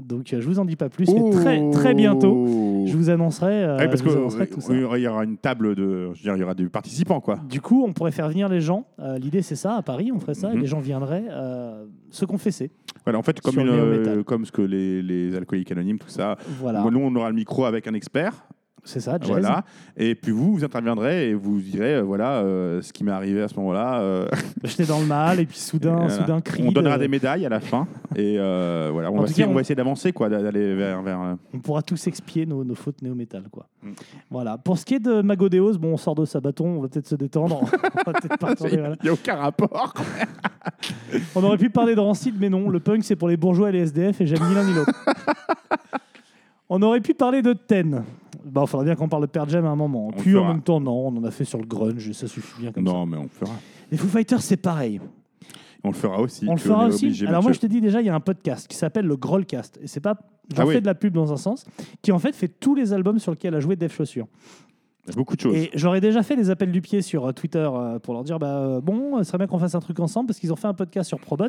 Donc 0.00 0.32
euh, 0.32 0.40
je 0.40 0.46
vous 0.46 0.58
en 0.60 0.64
dis 0.64 0.76
pas 0.76 0.88
plus. 0.88 1.08
Et 1.10 1.30
très, 1.32 1.70
très 1.70 1.94
bientôt, 1.94 2.46
Oh. 2.46 2.84
je 2.86 2.96
vous 2.96 3.10
annoncerai, 3.10 3.64
euh, 3.64 3.76
Ah 3.78 3.82
oui, 3.82 3.88
parce 3.88 4.02
qu'il 4.02 4.78
y 5.00 5.06
aura 5.08 5.24
une 5.24 5.36
table 5.36 5.74
de. 5.74 6.04
Je 6.14 6.18
veux 6.18 6.22
dire, 6.22 6.36
il 6.36 6.40
y 6.40 6.44
aura 6.44 6.54
des 6.54 6.68
participants, 6.68 7.20
quoi. 7.20 7.38
Du 7.48 7.60
coup, 7.60 7.82
on 7.84 7.92
pourrait 7.92 8.12
faire 8.12 8.28
venir 8.28 8.48
les 8.48 8.60
gens. 8.60 8.86
Euh, 9.00 9.18
L'idée, 9.18 9.42
c'est 9.42 9.56
ça. 9.56 9.74
À 9.76 9.82
Paris, 9.82 10.12
on 10.14 10.20
ferait 10.20 10.34
ça. 10.34 10.50
Et 10.52 10.54
Mhm. 10.54 10.60
les 10.60 10.66
gens 10.66 10.78
viendraient 10.80 11.24
euh, 11.30 11.84
se 12.10 12.24
confesser. 12.24 12.70
Voilà, 13.04 13.18
en 13.18 13.22
fait, 13.22 13.40
comme, 13.40 13.58
une, 13.58 13.68
euh, 13.68 14.22
comme 14.22 14.44
ce 14.44 14.52
que 14.52 14.62
les, 14.62 15.02
les 15.02 15.34
alcooliques 15.36 15.72
anonymes, 15.72 15.98
tout 15.98 16.08
ça. 16.08 16.36
Voilà. 16.60 16.84
Nous, 16.88 17.00
on 17.00 17.14
aura 17.16 17.30
le 17.30 17.34
micro 17.34 17.64
avec 17.64 17.88
un 17.88 17.94
expert. 17.94 18.44
C'est 18.84 18.98
ça, 18.98 19.12
jazz. 19.20 19.28
Voilà. 19.30 19.64
Et 19.96 20.16
puis 20.16 20.32
vous, 20.32 20.54
vous 20.54 20.64
interviendrez 20.64 21.28
et 21.30 21.34
vous 21.34 21.60
direz, 21.60 21.94
euh, 21.96 22.02
voilà, 22.02 22.38
euh, 22.40 22.82
ce 22.82 22.92
qui 22.92 23.04
m'est 23.04 23.12
arrivé 23.12 23.40
à 23.40 23.46
ce 23.46 23.54
moment-là. 23.56 24.00
euh, 24.00 24.26
J'étais 24.64 24.86
dans 24.86 24.98
le 24.98 25.06
mal 25.06 25.38
et 25.38 25.46
puis 25.46 25.56
soudain, 25.58 25.94
voilà. 25.94 26.10
soudain 26.10 26.40
cri. 26.40 26.64
on 26.66 26.72
donnera 26.72 26.96
de- 26.96 27.02
des 27.02 27.08
médailles 27.08 27.46
à 27.46 27.48
la 27.48 27.60
fin. 27.60 27.86
et 28.16 28.36
euh, 28.40 28.90
voilà, 28.92 29.12
on 29.12 29.14
En 29.14 29.20
va, 29.20 29.24
tout 29.26 29.30
essayer, 29.30 29.44
cas, 29.44 29.48
on 29.48 29.52
on- 29.52 29.54
va 29.54 29.60
essayer 29.60 29.76
d'avancer, 29.76 30.12
quoi, 30.12 30.28
d'aller 30.28 30.74
vers. 30.74 31.00
vers 31.00 31.20
euh, 31.22 31.34
On 31.54 31.60
pourra 31.60 31.82
tous 31.82 32.04
expier 32.08 32.44
nos, 32.44 32.64
nos 32.64 32.74
fautes 32.74 33.00
néo-métal. 33.02 33.44
Quoi. 33.52 33.68
Mm. 33.84 33.90
Voilà. 34.30 34.58
Pour 34.58 34.76
ce 34.76 34.84
qui 34.84 34.94
est 34.94 35.00
de 35.00 35.22
Magodéos, 35.22 35.78
bon, 35.78 35.92
on 35.92 35.96
sort 35.96 36.16
de 36.16 36.24
sa 36.24 36.40
bâton, 36.40 36.66
on 36.78 36.80
va 36.82 36.88
peut-être 36.88 37.06
se 37.06 37.14
détendre. 37.14 37.60
on 37.62 38.10
va 38.10 38.12
peut-être 38.18 38.36
pas 38.38 38.48
retourner, 38.48 38.78
voilà. 38.78 38.96
Il 39.00 39.04
n'y 39.04 39.10
a 39.10 39.12
aucun 39.12 39.36
rapport. 39.36 39.94
On 41.36 41.44
aurait 41.44 41.58
pu 41.58 41.70
parler 41.70 41.94
de 41.94 42.00
Rancid, 42.00 42.34
mais 42.38 42.48
non. 42.48 42.68
Le 42.68 42.80
punk, 42.80 43.04
c'est 43.04 43.16
pour 43.16 43.28
les 43.28 43.36
bourgeois 43.36 43.68
et 43.68 43.72
les 43.72 43.80
SDF, 43.82 44.20
et 44.20 44.26
j'aime 44.26 44.42
ni 44.48 44.54
l'un 44.54 44.64
ni 44.64 44.74
l'autre. 44.74 44.92
On 46.68 46.80
aurait 46.82 47.00
pu 47.00 47.14
parler 47.14 47.42
de 47.42 47.52
Ten. 47.52 48.02
Bah, 48.52 48.62
il 48.64 48.68
faudra 48.68 48.84
bien 48.84 48.94
qu'on 48.94 49.08
parle 49.08 49.22
de 49.22 49.28
Pearl 49.28 49.48
Jam 49.48 49.64
à 49.64 49.70
un 49.70 49.76
moment. 49.76 50.08
On 50.08 50.10
Puis 50.12 50.36
en 50.36 50.42
fera. 50.42 50.52
même 50.52 50.62
temps, 50.62 50.78
non, 50.80 51.08
on 51.08 51.16
en 51.16 51.24
a 51.24 51.30
fait 51.30 51.44
sur 51.46 51.58
le 51.58 51.64
grunge, 51.64 52.06
et 52.08 52.12
ça 52.12 52.28
suffit 52.28 52.60
bien 52.60 52.70
comme 52.72 52.86
ça. 52.86 52.92
non, 52.92 53.06
mais 53.06 53.16
on 53.16 53.22
le 53.22 53.28
fera. 53.28 53.52
Les 53.90 53.96
Foo 53.96 54.06
Fighters, 54.08 54.42
c'est 54.42 54.58
pareil. 54.58 55.00
On 55.84 55.88
le 55.88 55.94
fera 55.94 56.20
aussi. 56.20 56.44
On 56.48 56.52
le 56.54 56.60
tu 56.60 56.68
fera 56.68 56.84
es 56.84 56.88
aussi. 56.88 57.06
obligé, 57.06 57.26
Alors 57.26 57.42
moi, 57.42 57.50
je 57.52 57.56
Mathieu. 57.56 57.68
te 57.68 57.72
dis 57.72 57.80
déjà, 57.80 58.00
il 58.02 58.06
y 58.06 58.10
a 58.10 58.14
un 58.14 58.20
podcast 58.20 58.68
qui 58.68 58.76
s'appelle 58.76 59.06
le 59.06 59.16
Grollcast. 59.16 59.78
Et 59.82 59.86
c'est 59.86 60.00
pas, 60.00 60.16
j'en 60.54 60.62
Ah 60.62 60.66
oui. 60.66 60.74
fais 60.74 60.80
de 60.80 60.86
la 60.86 60.94
pub 60.94 61.14
dans 61.14 61.32
un 61.32 61.36
sens, 61.36 61.64
qui 62.02 62.12
en 62.12 62.18
fait 62.18 62.34
fait 62.36 62.48
tous 62.48 62.74
les 62.74 62.92
albums 62.92 63.18
sur 63.18 63.32
lesquels 63.32 63.54
a 63.54 63.60
joué 63.60 63.74
Dave 63.74 63.90
Chaussure. 63.92 64.26
Beaucoup 65.16 65.34
de 65.34 65.40
choses. 65.40 65.56
Et 65.56 65.68
j'aurais 65.74 66.00
déjà 66.00 66.22
fait 66.22 66.36
des 66.36 66.48
appels 66.50 66.70
du 66.70 66.80
pied 66.80 67.02
sur 67.02 67.26
euh, 67.26 67.32
Twitter 67.32 67.58
euh, 67.74 67.98
pour 67.98 68.14
leur 68.14 68.22
dire, 68.22 68.38
bah 68.38 68.58
euh, 68.58 68.80
bon, 68.80 69.18
ce 69.18 69.24
serait 69.24 69.38
bien 69.38 69.48
qu'on 69.48 69.58
fasse 69.58 69.74
un 69.74 69.80
truc 69.80 69.98
ensemble 69.98 70.28
parce 70.28 70.38
qu'ils 70.38 70.52
ont 70.52 70.56
fait 70.56 70.68
un 70.68 70.74
podcast 70.74 71.08
sur 71.08 71.18
Probot. 71.18 71.46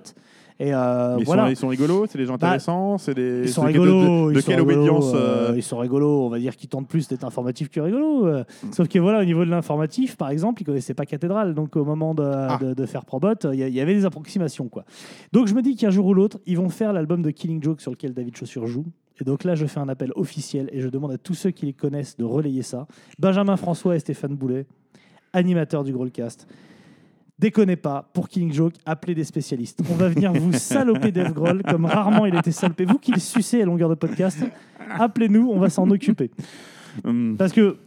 Et 0.60 0.74
euh, 0.74 1.18
ils, 1.20 1.26
voilà. 1.26 1.44
sont, 1.44 1.50
ils 1.50 1.56
sont 1.56 1.68
rigolos, 1.68 2.08
c'est 2.08 2.18
des 2.18 2.26
gens 2.26 2.34
Bah, 2.38 2.48
intéressants, 2.48 2.98
c'est 2.98 3.14
des. 3.14 3.42
Ils 3.44 3.50
sont 3.50 3.62
de- 3.62 3.68
rigolos. 3.68 4.32
De, 4.32 4.42
quelle 4.42 4.60
rigolos, 4.60 4.74
obédience 4.80 5.12
euh, 5.14 5.54
Ils 5.56 5.62
sont 5.62 5.78
rigolos. 5.78 6.26
On 6.26 6.30
va 6.30 6.40
dire 6.40 6.56
qu'ils 6.56 6.70
tentent 6.70 6.88
plus 6.88 7.08
d'être 7.08 7.24
informatifs 7.26 7.70
que 7.70 7.80
rigolos. 7.80 8.26
euh. 8.26 8.44
Sauf 8.72 8.88
que 8.88 8.98
voilà, 8.98 9.22
au 9.22 9.26
niveau 9.26 9.46
de 9.46 9.52
l'informatif, 9.52 10.18
par 10.18 10.30
exemple, 10.32 10.64
ils 10.64 10.66
connaissaient 10.66 10.96
pas 10.96 11.06
Cathédrale. 11.06 11.54
Donc 11.54 11.76
au 11.76 11.86
moment 11.86 12.16
de, 12.16 12.24
Ah. 12.24 12.60
faire 12.88 13.06
Probot, 13.06 13.34
il 13.52 13.60
y, 13.60 13.64
a- 13.64 13.68
il 13.68 13.74
y 13.76 13.82
avait 13.82 13.94
des 13.94 14.06
approximations. 14.06 14.68
quoi. 14.68 14.84
Donc 15.32 15.46
je 15.48 15.54
me 15.54 15.62
dis 15.62 15.76
qu'un 15.76 15.92
jour 15.92 16.08
ou 16.08 16.16
l'autre, 16.16 16.40
ils 16.48 16.58
vont 16.58 16.70
faire 16.70 16.92
l'album 16.92 17.22
de 17.22 17.30
Killing 17.30 17.62
Joke 17.62 17.82
sur 17.82 17.92
lequel 17.92 18.14
David 18.16 18.36
Chaussure 18.36 18.66
joue. 18.66 18.86
Et 19.22 19.24
donc 19.24 19.44
là, 19.44 19.56
je 19.56 19.66
fais 19.66 19.80
un 19.80 19.90
appel 19.90 20.12
officiel 20.16 20.70
et 20.72 20.82
je 20.82 20.88
demande 20.90 21.12
à 21.12 21.18
tous 21.18 21.34
ceux 21.36 21.52
qui 21.52 21.66
les 21.68 21.74
connaissent 21.74 22.18
de 22.18 22.24
relayer 22.24 22.64
ça. 22.64 22.88
Benjamin 23.20 23.58
François 23.58 23.96
et 23.96 24.00
Stéphane 24.00 24.36
Boulet, 24.36 24.66
animateurs 25.34 25.84
du 25.84 25.94
Grollcast. 25.94 26.48
Déconnez 27.40 27.76
pas, 27.76 28.10
pour 28.14 28.30
Killing 28.30 28.54
Joke, 28.54 28.74
appelez 28.86 29.16
des 29.16 29.24
spécialistes. 29.24 29.82
On 29.92 29.96
va 29.96 30.08
venir 30.08 30.32
vous 30.34 30.54
saloper 30.58 31.12
Dave 31.12 31.34
Grohl 31.34 31.62
comme 31.64 31.86
rarement 31.86 32.26
il 32.26 32.36
était 32.36 32.52
salopé. 32.52 32.86
Vous 32.86 33.00
qui 33.00 33.12
le 33.12 33.20
sucez 33.20 33.62
à 33.62 33.66
longueur 33.66 33.90
de 33.90 33.96
podcast, 33.96 34.40
appelez-nous, 34.90 35.50
on 35.52 35.60
va 35.60 35.70
s'en 35.70 35.90
occuper. 35.90 36.32
hum, 37.04 37.36
Parce 37.38 37.52
que, 37.52 37.78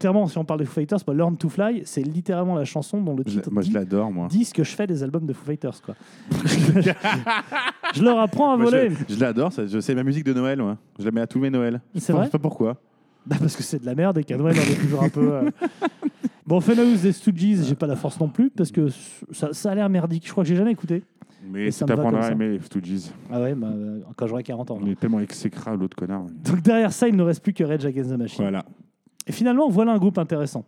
clairement, 0.00 0.26
si 0.26 0.36
on 0.38 0.44
parle 0.44 0.58
des 0.60 0.66
Foo 0.66 0.72
Fighters, 0.74 0.98
bah, 1.06 1.14
Learn 1.14 1.36
to 1.36 1.48
Fly, 1.48 1.82
c'est 1.84 2.02
littéralement 2.02 2.56
la 2.56 2.64
chanson 2.64 3.00
dont 3.00 3.14
le 3.14 3.22
titre 3.22 3.50
Moi, 3.52 3.62
je 3.62 3.70
l'adore, 3.72 4.10
moi. 4.10 4.26
dit 4.28 4.44
ce 4.44 4.52
que 4.52 4.64
je 4.64 4.74
fais 4.74 4.88
des 4.88 5.04
albums 5.04 5.26
de 5.26 5.32
Foo 5.32 5.44
Fighters. 5.46 5.80
Quoi. 5.82 5.94
je 7.94 8.02
leur 8.02 8.18
apprends 8.18 8.52
à 8.52 8.56
Moi, 8.56 8.66
voler. 8.70 8.90
je 9.08 9.14
je 9.14 9.20
l'adore, 9.20 9.52
ça- 9.52 9.66
je 9.66 9.78
sais 9.80 9.94
ma 9.94 10.02
musique 10.02 10.24
de 10.24 10.32
Noël, 10.34 10.58
moi. 10.60 10.78
Je 10.98 11.04
la 11.04 11.10
mets 11.10 11.20
à 11.20 11.26
tous 11.26 11.38
mes 11.38 11.50
Noëls. 11.50 11.80
Je 11.94 12.00
C'est 12.00 12.06
sais 12.06 12.12
pas- 12.12 12.18
vrai 12.18 12.26
Je 12.26 12.30
sais 12.30 12.38
pas 12.38 12.42
pourquoi. 12.42 12.76
Bah, 13.26 13.36
parce 13.38 13.54
que 13.56 13.62
c'est 13.62 13.78
de 13.80 13.86
la 13.86 13.94
merde 13.94 14.18
et 14.18 14.24
qu'à 14.24 14.36
Noël, 14.36 14.56
on 14.58 14.62
est 14.72 14.76
toujours 14.80 15.02
un 15.02 15.08
peu. 15.08 15.32
euh. 15.34 15.50
Bon, 16.46 16.60
Fenhouse 16.60 17.02
des 17.02 17.12
Stooges, 17.12 17.62
j'ai 17.64 17.76
pas 17.76 17.86
la 17.86 17.94
force 17.94 18.18
non 18.18 18.28
plus 18.28 18.50
parce 18.50 18.72
que 18.72 18.88
ça, 19.30 19.52
ça 19.52 19.70
a 19.70 19.74
l'air 19.76 19.88
merdique. 19.88 20.26
Je 20.26 20.32
crois 20.32 20.42
que 20.42 20.48
j'ai 20.48 20.56
jamais 20.56 20.72
écouté. 20.72 21.04
Mais 21.48 21.66
Et 21.66 21.70
ça 21.70 21.80
ça 21.80 21.84
me 21.84 21.90
va 21.90 21.96
t'apprendra 21.96 22.20
à 22.26 22.28
comme 22.30 22.38
ça. 22.38 22.44
aimer 22.44 22.56
les 22.58 22.64
Stooges. 22.64 23.10
Ah 23.30 23.40
ouais, 23.40 23.54
bah, 23.54 23.68
euh, 23.72 24.00
quand 24.16 24.26
j'aurai 24.26 24.42
40 24.42 24.70
ans. 24.72 24.78
On 24.82 24.86
est 24.88 24.98
tellement 24.98 25.20
exécrable, 25.20 25.82
l'autre 25.82 25.96
connard. 25.96 26.24
Donc 26.44 26.60
derrière 26.62 26.92
ça, 26.92 27.06
il 27.06 27.14
ne 27.14 27.22
reste 27.22 27.42
plus 27.42 27.52
que 27.52 27.62
Rage 27.62 27.84
Against 27.86 28.10
the 28.10 28.16
Machine. 28.18 28.42
Voilà. 28.42 28.64
Et 29.30 29.32
finalement, 29.32 29.68
voilà 29.68 29.92
un 29.92 29.98
groupe 29.98 30.18
intéressant. 30.18 30.64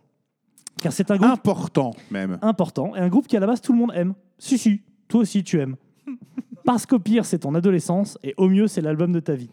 Car 0.81 0.93
c'est 0.93 1.11
un 1.11 1.17
groupe 1.17 1.29
Important, 1.29 1.91
même. 2.09 2.39
important 2.41 2.95
et 2.95 2.99
un 2.99 3.09
groupe 3.09 3.27
qui 3.27 3.35
à 3.35 3.41
la 3.41 3.45
base 3.45 3.59
tout 3.59 3.73
le 3.73 3.77
monde 3.77 3.91
aime. 3.93 4.13
Si, 4.37 4.57
si, 4.57 4.79
toi 5.09 5.19
aussi 5.19 5.43
tu 5.43 5.59
aimes. 5.59 5.75
Parce 6.63 6.85
qu'au 6.85 6.97
pire, 6.97 7.25
c'est 7.25 7.39
ton 7.39 7.53
adolescence 7.55 8.17
et 8.23 8.33
au 8.37 8.47
mieux, 8.47 8.67
c'est 8.67 8.79
l'album 8.79 9.11
de 9.11 9.19
ta 9.19 9.35
vie. 9.35 9.49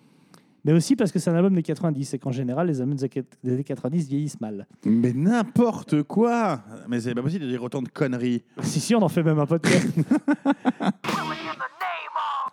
Mais 0.65 0.73
aussi 0.73 0.95
parce 0.95 1.11
que 1.11 1.19
c'est 1.19 1.31
un 1.31 1.35
album 1.35 1.55
des 1.55 1.63
90 1.65 2.15
et 2.15 2.19
qu'en 2.21 2.31
général, 2.31 2.69
les 2.69 2.81
albums 2.81 2.95
des 2.95 3.53
années 3.53 3.65
90 3.65 4.09
vieillissent 4.09 4.41
mal. 4.41 4.69
Mais 4.85 5.13
n'importe 5.13 6.05
quoi 6.05 6.61
Mais 6.87 7.01
c'est 7.01 7.13
pas 7.17 7.23
possible 7.23 7.47
de 7.47 7.51
dire 7.51 7.65
autant 7.65 7.83
de 7.83 7.89
conneries. 7.89 8.45
Si, 8.63 8.79
si, 8.79 8.95
on 8.95 9.03
en 9.03 9.09
fait 9.09 9.25
même 9.25 9.41
un 9.41 9.47
podcast. 9.47 9.89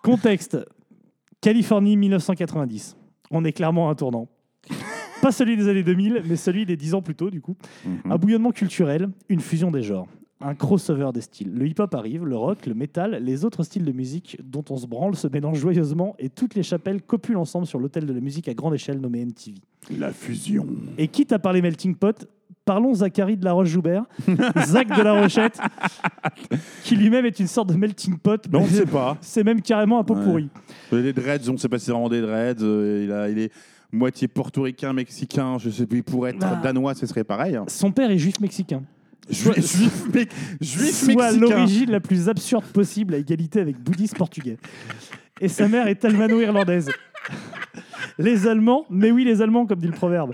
Contexte 0.04 0.58
Californie 1.40 1.98
1990. 1.98 2.98
On 3.30 3.46
est 3.46 3.54
clairement 3.54 3.90
à 3.90 3.92
un 3.92 3.96
tournant. 3.96 4.28
Pas 5.28 5.32
celui 5.34 5.58
des 5.58 5.68
années 5.68 5.84
2000, 5.84 6.24
mais 6.26 6.38
celui 6.38 6.66
des 6.66 6.78
10 6.78 6.94
ans 6.94 7.02
plus 7.02 7.14
tôt, 7.16 7.30
du 7.30 7.42
coup. 7.42 7.58
Mhm. 7.86 8.12
Un 8.14 8.16
bouillonnement 8.18 8.52
culturel, 8.52 9.10
une 9.28 9.42
fusion 9.42 9.72
des 9.72 9.82
genres. 9.82 10.08
Un 10.40 10.56
crossover 10.56 11.10
des 11.14 11.20
styles. 11.20 11.52
Le 11.54 11.68
hip-hop 11.68 11.94
arrive, 11.96 12.24
le 12.24 12.38
rock, 12.38 12.66
le 12.66 12.74
métal, 12.74 13.20
les 13.22 13.44
autres 13.44 13.64
styles 13.64 13.84
de 13.84 13.92
musique 13.92 14.38
dont 14.42 14.64
on 14.70 14.78
se 14.78 14.88
branle 14.88 15.18
se 15.18 15.28
mélangent 15.28 15.60
joyeusement 15.60 16.16
et 16.18 16.30
toutes 16.30 16.56
les 16.56 16.64
chapelles 16.64 17.02
copulent 17.02 17.36
ensemble 17.36 17.66
sur 17.68 17.78
l'hôtel 17.78 18.06
de 18.06 18.14
la 18.14 18.22
musique 18.22 18.48
à 18.48 18.54
grande 18.54 18.74
échelle 18.76 19.02
nommé 19.02 19.26
MTV. 19.26 19.58
La 20.00 20.14
fusion. 20.14 20.66
Et 20.98 21.10
quitte 21.10 21.34
à 21.34 21.40
parler 21.40 21.62
melting 21.62 21.96
pot, 21.96 22.26
parlons 22.64 22.94
Zachary 22.94 23.36
de 23.36 23.44
la 23.44 23.52
Roche-Joubert, 23.52 24.06
Zach 24.66 24.88
de 24.96 25.02
la 25.02 25.20
Rochette, 25.22 25.60
qui 26.84 26.96
lui-même 26.96 27.26
est 27.26 27.38
une 27.40 27.48
sorte 27.48 27.68
de 27.70 27.76
melting 27.76 28.18
pot. 28.18 28.42
Non, 28.50 28.60
on 28.60 28.64
ne 28.64 28.68
sait 28.70 28.86
pas. 28.86 29.18
C'est 29.22 29.44
même 29.44 29.62
carrément 29.62 30.00
un 30.00 30.04
pot 30.06 30.16
Ouais. 30.16 30.24
pourri. 30.24 30.50
Les 30.94 31.12
dreads, 31.12 31.50
on 31.50 31.54
ne 31.54 31.58
sait 31.58 31.68
pas 31.68 31.80
si 31.80 31.86
c'est 31.86 31.92
vraiment 31.92 32.08
des 32.10 32.22
dreads. 32.22 32.62
euh, 32.64 33.04
il, 33.06 33.12
a, 33.12 33.30
il 33.30 33.40
est 33.40 33.52
moitié 33.92 34.28
portoricain, 34.28 34.94
mexicain. 34.94 35.58
Je 35.60 35.70
sais 35.70 35.86
plus, 35.86 36.04
pourrait 36.04 36.32
être 36.32 36.44
Ah. 36.46 36.60
danois, 36.64 36.94
ce 36.96 37.06
serait 37.06 37.24
pareil. 37.24 37.56
hein. 37.56 37.66
Son 37.68 37.92
père 37.92 38.10
est 38.12 38.18
juif 38.18 38.40
mexicain. 38.40 38.84
Juif, 39.30 39.56
juif, 39.78 40.06
mec- 40.14 40.32
juif 40.62 40.92
Soit 40.96 41.32
mexicain. 41.34 41.38
l'origine 41.40 41.92
la 41.92 42.00
plus 42.00 42.30
absurde 42.30 42.64
possible 42.66 43.14
à 43.14 43.18
égalité 43.18 43.60
avec 43.62 43.78
bouddhiste 43.80 44.18
portugais. 44.18 44.58
Et 45.42 45.48
sa 45.50 45.68
mère 45.68 45.88
est 45.88 46.04
almano-irlandaise. 46.06 46.90
Les 48.20 48.48
Allemands, 48.48 48.86
mais 48.90 49.12
oui, 49.12 49.24
les 49.24 49.42
Allemands, 49.42 49.66
comme 49.66 49.80
dit 49.80 49.88
le 49.88 49.94
proverbe. 49.94 50.32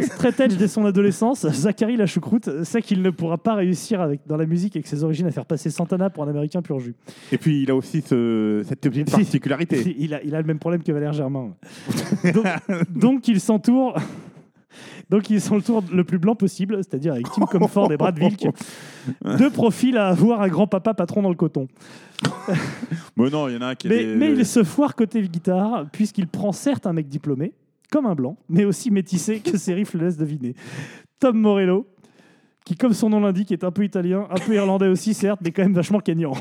Straight 0.00 0.38
edge 0.40 0.56
dès 0.56 0.68
son 0.68 0.84
adolescence, 0.86 1.46
Zachary 1.48 1.96
la 1.96 2.06
choucroute 2.06 2.64
sait 2.64 2.80
qu'il 2.82 3.02
ne 3.02 3.10
pourra 3.10 3.38
pas 3.38 3.54
réussir 3.54 4.00
avec, 4.00 4.20
dans 4.26 4.36
la 4.36 4.46
musique 4.46 4.76
avec 4.76 4.86
ses 4.86 5.04
origines 5.04 5.26
à 5.26 5.30
faire 5.30 5.46
passer 5.46 5.70
Santana 5.70 6.10
pour 6.10 6.24
un 6.24 6.28
américain 6.28 6.62
pur 6.62 6.78
jus. 6.80 6.94
Et 7.30 7.38
puis, 7.38 7.62
il 7.62 7.70
a 7.70 7.74
aussi 7.76 8.00
ce- 8.02 8.62
cette 8.66 8.80
petite 8.80 9.10
particularité. 9.10 9.94
Il 9.98 10.14
a, 10.14 10.22
il 10.22 10.34
a 10.34 10.40
le 10.40 10.46
même 10.46 10.58
problème 10.58 10.82
que 10.82 10.90
Valère 10.92 11.12
Germain. 11.12 11.50
Donc, 12.34 12.46
donc 12.88 13.28
il 13.28 13.40
s'entoure. 13.40 13.96
Donc 15.10 15.30
il 15.30 15.40
s'entoure 15.40 15.82
le 15.92 16.04
plus 16.04 16.18
blanc 16.18 16.34
possible, 16.34 16.76
c'est-à-dire 16.78 17.12
avec 17.12 17.26
Tim 17.30 17.46
Comfort 17.46 17.92
et 17.92 17.96
Brad 17.96 18.18
Wilk, 18.18 18.46
deux 19.38 19.50
profils 19.50 19.96
à 19.96 20.08
avoir 20.08 20.42
un 20.42 20.48
grand-papa 20.48 20.94
patron 20.94 21.22
dans 21.22 21.28
le 21.28 21.34
coton. 21.34 21.68
Mais 23.16 23.30
non, 23.30 23.48
il 23.48 23.54
y 23.54 23.56
en 23.56 23.62
a 23.62 23.66
un 23.68 23.74
qui 23.74 23.88
Mais, 23.88 24.02
est. 24.02 24.16
mais 24.16 24.30
il 24.30 24.46
se 24.46 24.62
foire 24.62 24.94
côté 24.94 25.20
guitare, 25.22 25.86
puisqu'il 25.92 26.28
prend 26.28 26.52
certes 26.52 26.86
un 26.86 26.92
mec 26.92 27.08
diplômé, 27.08 27.52
comme 27.90 28.06
un 28.06 28.14
blanc, 28.14 28.36
mais 28.48 28.64
aussi 28.64 28.90
métissé 28.90 29.40
que 29.40 29.58
ses 29.58 29.74
riffs 29.74 29.94
le 29.94 30.04
laissent 30.04 30.16
deviner. 30.16 30.54
Tom 31.18 31.38
Morello, 31.38 31.86
qui, 32.64 32.76
comme 32.76 32.92
son 32.92 33.10
nom 33.10 33.20
l'indique, 33.20 33.50
est 33.52 33.64
un 33.64 33.70
peu 33.70 33.84
italien, 33.84 34.26
un 34.30 34.38
peu 34.38 34.54
irlandais 34.54 34.88
aussi, 34.88 35.14
certes, 35.14 35.40
mais 35.42 35.50
quand 35.50 35.62
même 35.62 35.74
vachement 35.74 35.98
kényan. 36.00 36.32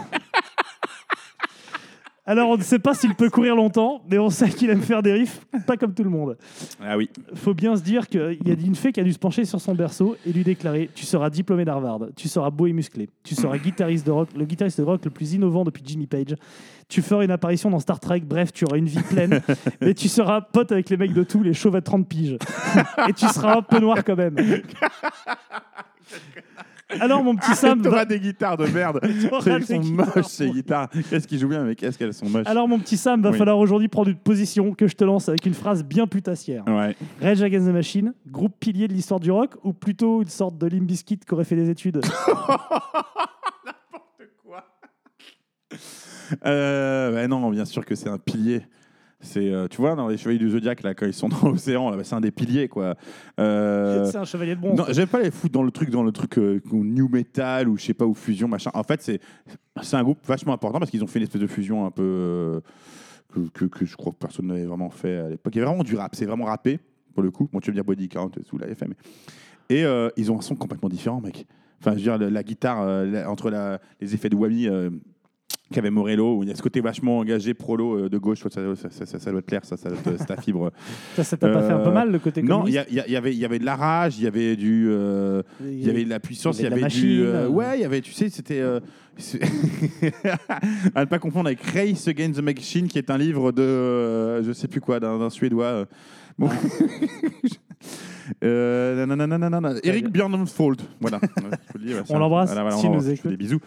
Alors, 2.24 2.50
on 2.50 2.58
ne 2.58 2.62
sait 2.62 2.78
pas 2.78 2.94
s'il 2.94 3.16
peut 3.16 3.32
courir 3.32 3.56
longtemps, 3.56 4.04
mais 4.08 4.20
on 4.20 4.30
sait 4.30 4.50
qu'il 4.50 4.70
aime 4.70 4.84
faire 4.84 5.02
des 5.02 5.12
riffs, 5.12 5.42
pas 5.66 5.76
comme 5.76 5.94
tout 5.94 6.04
le 6.04 6.12
monde. 6.12 6.38
Ah 6.80 6.96
oui. 6.96 7.10
faut 7.34 7.56
bien 7.56 7.76
se 7.76 7.82
dire 7.82 8.08
qu'il 8.08 8.38
y 8.46 8.52
a 8.52 8.54
une 8.54 8.76
fée 8.76 8.92
qui 8.92 9.00
a 9.00 9.04
dû 9.04 9.12
se 9.12 9.18
pencher 9.18 9.44
sur 9.44 9.60
son 9.60 9.74
berceau 9.74 10.16
et 10.28 10.32
lui 10.32 10.44
déclarer 10.44 10.90
Tu 10.94 11.06
seras 11.06 11.32
diplômé 11.32 11.66
d'Harvard, 11.66 12.02
tu 12.16 12.28
seras 12.28 12.52
beau 12.52 12.68
et 12.68 12.74
musclé, 12.74 13.10
tu 13.24 13.34
seras 13.34 13.58
guitariste 13.58 14.06
de 14.06 14.12
rock, 14.12 14.30
le 14.38 14.46
guitariste 14.46 14.80
de 14.80 14.86
rock 14.86 15.04
le 15.04 15.10
plus 15.10 15.34
innovant 15.34 15.64
depuis 15.64 15.82
Jimmy 15.84 16.06
Page, 16.06 16.36
tu 16.88 17.02
feras 17.02 17.24
une 17.24 17.32
apparition 17.32 17.72
dans 17.72 17.80
Star 17.80 18.00
Trek, 18.00 18.20
bref, 18.20 18.52
tu 18.54 18.66
auras 18.66 18.78
une 18.78 18.86
vie 18.86 19.02
pleine, 19.02 19.42
mais 19.82 19.96
tu 19.96 20.08
seras 20.08 20.42
pote 20.42 20.72
avec 20.72 20.92
les 20.92 20.98
mecs 20.98 21.14
de 21.14 21.24
tout, 21.24 21.42
les 21.42 21.54
chauves 21.54 21.76
à 21.76 21.82
30 21.82 22.08
piges. 22.08 22.38
et 23.10 23.14
tu 23.14 23.28
seras 23.30 23.58
un 23.58 23.62
peu 23.64 23.80
noir 23.80 24.04
quand 24.04 24.16
même. 24.16 24.36
Alors, 27.00 27.24
mon 27.24 27.36
petit 27.36 27.56
Sam. 27.56 27.82
T'auras 27.82 27.98
va- 27.98 28.06
des 28.06 28.20
guitares 28.20 28.58
de 28.58 28.68
merde. 28.68 29.00
Elles 29.04 29.64
sont 29.66 29.78
guitares 29.80 30.08
moches 30.16 30.26
ces 30.26 30.50
guitares. 30.50 30.90
Qu'est-ce 31.10 31.28
qu'ils 31.28 31.40
jouent 31.40 31.48
bien, 31.50 31.64
mais 31.64 31.76
qu'est-ce 31.76 31.98
qu'elles 31.98 32.14
sont 32.14 32.30
moches. 32.30 32.48
Alors, 32.48 32.68
mon 32.68 32.80
petit 32.80 32.98
Sam, 32.98 33.22
va 33.22 33.32
Oui. 33.32 33.38
falloir 33.38 33.58
aujourd'hui 33.58 33.88
prendre 33.88 34.10
une 34.10 34.18
position 34.18 34.74
que 34.74 34.88
je 34.88 34.96
te 34.96 35.04
lance 35.04 35.30
avec 35.30 35.46
une 35.46 35.54
phrase 35.54 35.84
bien 35.84 36.08
putassière. 36.08 36.64
Ouais. 36.68 36.96
Rage 37.22 37.42
Against 37.42 37.68
the 37.68 37.72
Machine, 37.74 38.14
groupe 38.28 38.54
pilier 38.60 38.88
de 38.88 38.94
l'histoire 38.94 39.20
du 39.20 39.32
rock, 39.32 39.52
ou 39.64 39.74
plutôt 39.74 40.22
une 40.22 40.28
sorte 40.30 40.58
de 40.58 40.68
Limp 40.68 40.84
Bizkit 40.86 41.18
qui 41.20 41.34
aurait 41.34 41.44
fait 41.46 41.56
des 41.56 41.70
études 41.70 42.02
Euh, 46.46 47.14
ouais, 47.14 47.28
non, 47.28 47.50
bien 47.50 47.66
sûr 47.66 47.86
que 47.86 47.96
c'est 47.96 48.10
un 48.10 48.18
pilier. 48.18 48.62
C'est, 49.24 49.50
euh, 49.52 49.68
tu 49.68 49.78
vois, 49.78 49.96
dans 49.96 50.08
les 50.08 50.18
Chevaliers 50.18 50.40
du 50.40 50.50
Zodiac, 50.50 50.82
là, 50.84 50.94
quand 50.96 51.06
ils 51.06 51.14
sont 51.14 51.30
dans 51.30 51.42
l'océan, 51.50 51.90
là, 51.92 52.04
c'est 52.04 52.16
un 52.16 52.22
des 52.22 52.32
piliers, 52.32 52.68
quoi. 52.68 52.96
Euh, 53.40 54.06
C'est 54.06 54.18
un 54.18 54.24
chevalier 54.26 54.56
de 54.56 54.62
bronze. 54.62 54.78
non, 54.78 54.86
j'aime 54.90 55.08
pas 55.08 55.22
les 55.22 55.30
foutre 55.32 55.54
dans 55.54 55.64
le 55.64 55.72
truc, 55.72 55.90
dans 55.92 56.04
le 56.04 56.12
truc 56.12 56.38
euh, 56.40 56.60
new 56.74 57.08
metal 57.08 57.70
ou 57.70 57.78
je 57.78 57.84
sais 57.86 57.94
pas 57.94 58.06
ou 58.06 58.14
fusion 58.16 58.48
machin. 58.48 58.72
En 58.74 58.84
fait, 58.84 59.02
c'est 59.02 59.20
c'est 59.84 59.96
un 59.96 60.04
groupe 60.04 60.18
vachement 60.26 60.54
important 60.54 60.80
parce 60.80 60.90
qu'ils 60.92 61.04
ont 61.04 61.08
fait 61.08 61.20
une 61.20 61.24
espèce 61.24 61.42
de 61.42 61.48
fusion 61.48 61.86
un 61.86 61.92
peu 61.92 62.02
euh, 62.04 62.60
que, 63.34 63.40
que, 63.54 63.66
que 63.66 63.86
je 63.86 63.96
crois 63.96 64.12
que 64.12 64.18
personne 64.18 64.48
n'avait 64.48 64.66
vraiment 64.66 64.90
fait 64.90 65.18
à 65.18 65.30
l'époque. 65.30 65.54
Il 65.56 65.60
y 65.60 65.62
avait 65.62 65.70
vraiment 65.70 65.84
du 65.84 65.96
rap, 65.96 66.16
c'est 66.16 66.26
vraiment 66.26 66.46
rappé 66.46 66.80
pour 67.14 67.22
le 67.24 67.30
coup. 67.32 67.48
Bon, 67.54 67.60
tu 67.60 67.70
veux 67.70 67.76
dire 67.76 67.86
body 67.86 68.10
count 68.10 68.32
l'avait 68.60 68.76
fait, 68.76 68.88
mais 68.88 68.96
et 69.70 69.86
ils 70.18 70.32
ont 70.32 70.38
un 70.38 70.42
son 70.42 70.56
complètement 70.56 70.90
différent, 70.90 71.22
mec. 71.22 71.46
Enfin, 71.80 71.92
je 71.92 71.96
veux 71.98 72.02
dire, 72.02 72.18
la, 72.18 72.30
la 72.30 72.44
guitare 72.44 72.86
la- 73.06 73.30
entre 73.30 73.50
la- 73.50 73.80
les 74.02 74.14
effets 74.14 74.30
de 74.30 74.36
Whammy. 74.36 74.68
Euh, 75.72 75.76
qu'avait 75.76 75.90
Morello, 75.90 76.38
où 76.38 76.44
il 76.44 76.50
y 76.50 76.52
a 76.52 76.56
ce 76.56 76.62
côté 76.62 76.82
vachement 76.82 77.20
engagé 77.20 77.54
prolo 77.54 77.98
euh, 78.06 78.10
de 78.10 78.18
gauche, 78.18 78.40
ça, 78.50 78.50
ça, 78.76 78.90
ça, 79.06 79.20
ça- 79.20 79.32
doit 79.32 79.42
te 79.42 79.46
plaire, 79.48 79.64
ça, 79.66 79.78
ça, 79.78 79.90
doit 79.90 80.14
ta 80.26 80.38
fibre. 80.38 80.72
Ça, 81.16 81.38
t'a 81.38 81.50
pas 81.50 81.62
fait 81.64 81.74
un 81.74 81.80
peu 81.80 81.90
Euh, 81.90 81.94
mal 81.94 82.12
le 82.12 82.20
côté 82.20 82.42
Non, 82.42 82.66
il 82.68 82.74
y, 82.74 82.78
y 82.96 83.12
y 83.12 83.16
avait, 83.16 83.36
y 83.36 83.46
avait 83.46 83.60
de 83.60 83.66
la 83.66 83.76
rage, 83.76 84.18
il 84.18 84.24
y 84.24 84.28
avait 84.28 84.56
du, 84.56 84.88
euh, 84.90 85.42
il 85.64 85.86
y 85.86 85.90
avait 85.90 86.04
de 86.06 86.10
la 86.10 86.20
puissance, 86.20 86.60
il 86.60 86.64
y 86.64 86.68
il 86.68 86.70
y 86.70 86.74
avait, 86.74 86.84
avait 86.84 86.90
de 86.90 86.96
la 86.96 87.02
du, 87.02 87.08
machine, 87.18 87.26
euh, 87.26 87.46
euh. 87.46 87.50
ouais, 87.50 87.78
il 87.80 87.82
y 87.82 87.86
avait, 87.86 88.02
tu 88.02 88.12
sais, 88.14 88.30
c'était, 88.30 88.60
euh, 88.60 88.80
à 90.96 91.02
ne 91.02 91.06
pas 91.06 91.20
confondre 91.20 91.48
avec 91.48 91.62
Race 91.64 92.08
Against 92.08 92.40
the 92.40 92.44
Machine, 92.44 92.88
qui 92.88 92.98
est 92.98 93.10
un 93.10 93.18
livre 93.18 93.52
de, 93.52 93.62
euh, 93.62 94.44
je 94.44 94.52
sais 94.52 94.68
plus 94.68 94.82
quoi, 94.82 95.00
d'un 95.00 95.30
suédois. 95.30 95.66
euh. 95.66 95.86
Bon. 96.40 96.50
Euh, 98.44 99.06
nanana, 99.06 99.38
nanana. 99.38 99.74
Eric 99.84 100.08
Björnfold, 100.10 100.82
voilà. 101.02 101.20
Je 101.22 101.42
vous 101.42 101.80
le 101.80 101.86
dis, 101.86 101.94
ouais, 101.94 102.02
On 102.10 102.18
l'embrasse, 102.20 102.50
Voilà, 102.54 102.62
voilà, 102.72 102.78
on 102.88 102.96
nous 102.96 103.10
écoute. 103.10 103.32
Des 103.32 103.38
bisous. 103.38 103.60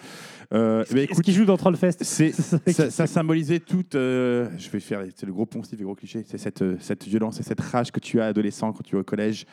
Euh, 0.52 0.84
écoute, 0.96 1.24
qu'il 1.24 1.34
joue 1.34 1.44
dans 1.44 1.56
Trollfest 1.56 1.98
c'est, 2.02 2.32
ça, 2.72 2.90
ça 2.90 3.06
symbolisait 3.06 3.60
toute. 3.60 3.94
euh, 3.94 4.48
je 4.58 4.68
vais 4.70 4.80
faire. 4.80 5.02
C'est 5.16 5.26
le 5.26 5.32
gros 5.32 5.46
poncif 5.46 5.80
et 5.80 5.82
gros 5.84 5.94
cliché. 5.94 6.24
C'est 6.26 6.38
cette, 6.38 6.62
euh, 6.62 6.76
cette 6.80 7.04
violence 7.04 7.40
et 7.40 7.42
cette 7.42 7.60
rage 7.60 7.90
que 7.90 8.00
tu 8.00 8.20
as 8.20 8.26
adolescent 8.26 8.72
quand 8.72 8.82
tu 8.82 8.96
es 8.96 8.98
au 8.98 9.04
collège 9.04 9.46